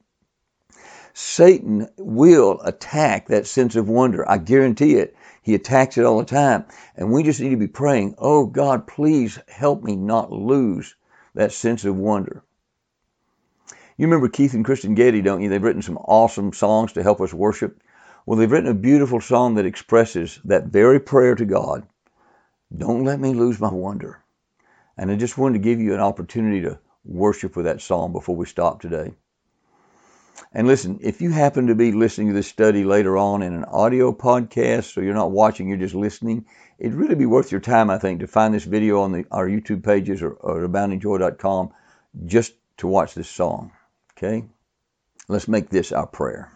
[1.15, 4.29] Satan will attack that sense of wonder.
[4.29, 5.15] I guarantee it.
[5.41, 6.65] He attacks it all the time.
[6.95, 10.95] And we just need to be praying, oh God, please help me not lose
[11.33, 12.43] that sense of wonder.
[13.97, 15.49] You remember Keith and Kristyn Getty, don't you?
[15.49, 17.81] They've written some awesome songs to help us worship.
[18.29, 21.87] Well, they've written a beautiful song that expresses that very prayer to God.
[22.77, 24.23] Don't let me lose my wonder.
[24.95, 28.35] And I just wanted to give you an opportunity to worship with that song before
[28.35, 29.15] we stop today.
[30.53, 33.63] And listen, if you happen to be listening to this study later on in an
[33.63, 36.45] audio podcast, so you're not watching, you're just listening,
[36.77, 39.47] it'd really be worth your time, I think, to find this video on the, our
[39.47, 41.71] YouTube pages or, or aboundingjoy.com
[42.27, 43.71] just to watch this song.
[44.15, 44.45] Okay?
[45.27, 46.51] Let's make this our prayer.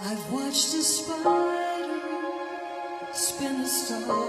[0.00, 2.00] I've watched a spider
[3.12, 4.28] spin a star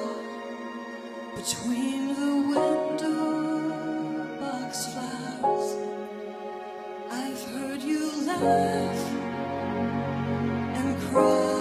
[1.35, 5.75] between the window box flowers.
[7.11, 9.11] I've heard you laugh
[10.75, 11.58] and cry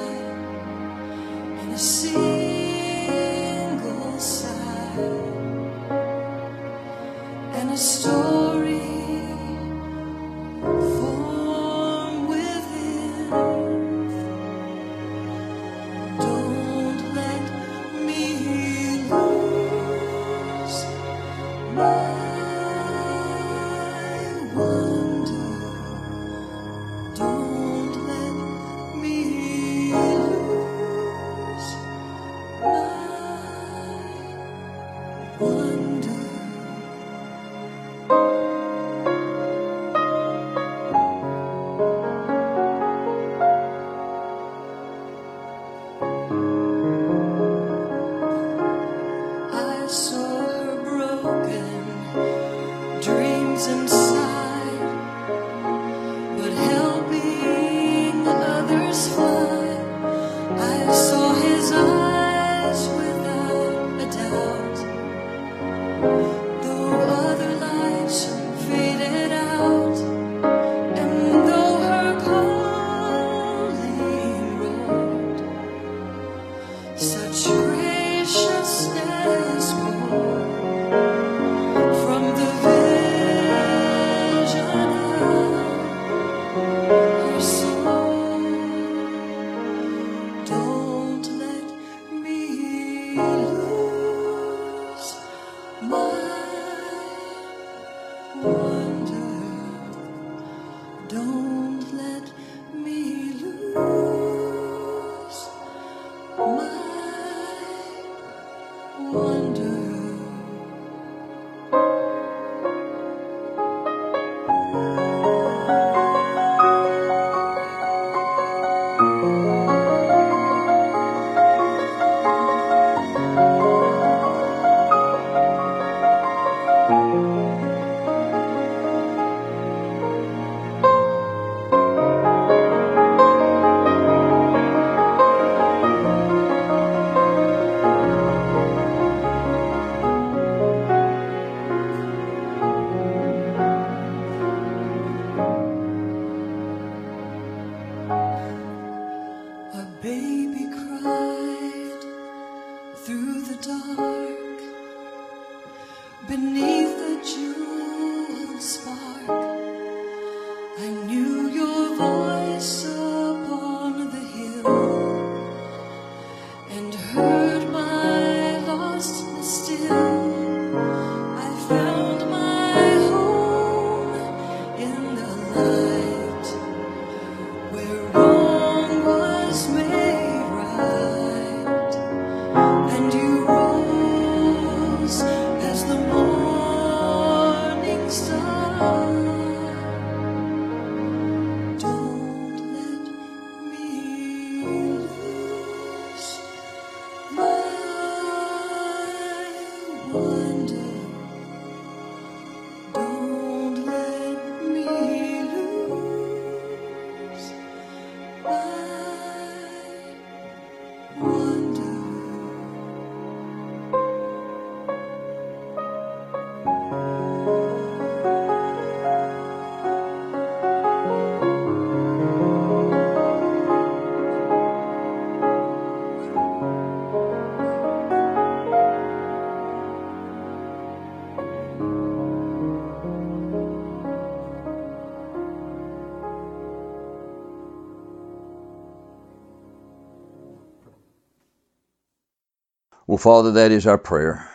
[243.19, 244.49] Well, Father, that is our prayer.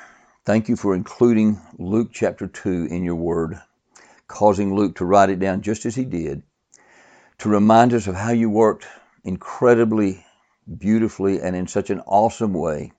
[0.46, 3.62] Thank you for including Luke chapter 2 in your word,
[4.30, 6.44] causing Luke to write it down just as he did,
[7.40, 8.88] to remind us of how you worked
[9.26, 10.26] incredibly
[10.78, 12.94] beautifully and in such an awesome way,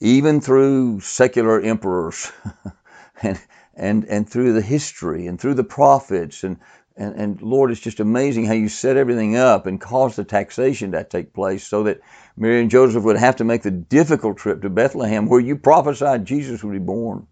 [0.00, 2.32] even through secular emperors
[3.22, 3.38] and,
[3.74, 6.58] and, and through the history and through the prophets and
[6.96, 10.92] and, and Lord, it's just amazing how you set everything up and caused the taxation
[10.92, 12.00] to take place so that
[12.36, 16.24] Mary and Joseph would have to make the difficult trip to Bethlehem where you prophesied
[16.24, 17.26] Jesus would be born.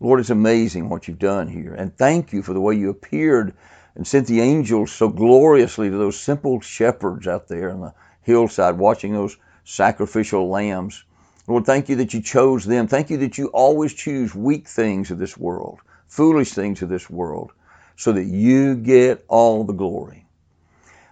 [0.00, 1.74] Lord, it's amazing what you've done here.
[1.74, 3.54] And thank you for the way you appeared
[3.94, 8.76] and sent the angels so gloriously to those simple shepherds out there on the hillside
[8.76, 11.04] watching those sacrificial lambs.
[11.46, 12.88] Lord, thank you that you chose them.
[12.88, 17.08] Thank you that you always choose weak things of this world, foolish things of this
[17.08, 17.52] world
[17.96, 20.26] so that you get all the glory.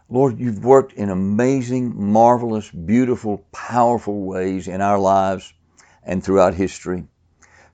[0.09, 5.53] Lord, you've worked in amazing, marvelous, beautiful, powerful ways in our lives
[6.03, 7.05] and throughout history.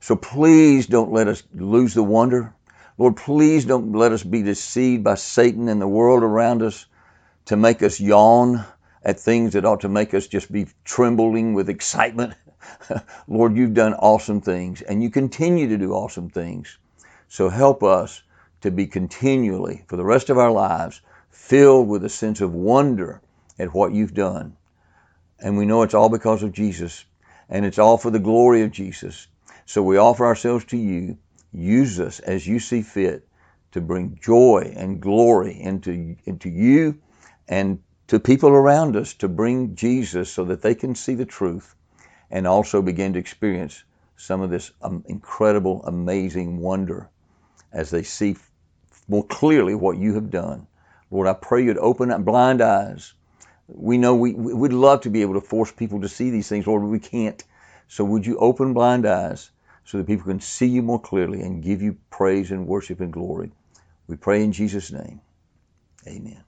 [0.01, 2.55] So please don't let us lose the wonder.
[2.97, 6.87] Lord, please don't let us be deceived by Satan and the world around us
[7.47, 8.65] to make us yawn
[9.05, 12.35] at things that ought to make us just be trembling with excitement.
[13.29, 16.79] Lord, you've done awesome things and you continue to do awesome things.
[17.29, 18.23] So help us
[18.61, 21.01] to be continually, for the rest of our lives,
[21.31, 23.21] filled with a sense of wonder
[23.59, 24.57] at what you've done.
[25.39, 27.05] And we know it's all because of Jesus,
[27.49, 29.27] and it's all for the glory of Jesus.
[29.67, 31.17] So we offer ourselves to you.
[31.53, 33.27] Use us as you see fit
[33.73, 36.99] to bring joy and glory into, into you
[37.49, 41.75] and to people around us to bring Jesus so that they can see the truth
[42.31, 43.85] and also begin to experience
[44.17, 47.09] some of this um, incredible, amazing wonder
[47.73, 48.37] as they see
[49.11, 50.67] more clearly what you have done.
[51.11, 53.13] Lord, I pray you'd open up blind eyes.
[53.67, 56.67] We know we, we'd love to be able to force people to see these things,
[56.67, 57.43] Lord, but we can't.
[57.89, 59.51] So would you open blind eyes
[59.85, 63.13] so that people can see you more clearly and give you praise and worship and
[63.13, 63.51] glory?
[64.07, 65.21] We pray in Jesus' name.
[66.07, 66.45] Amen.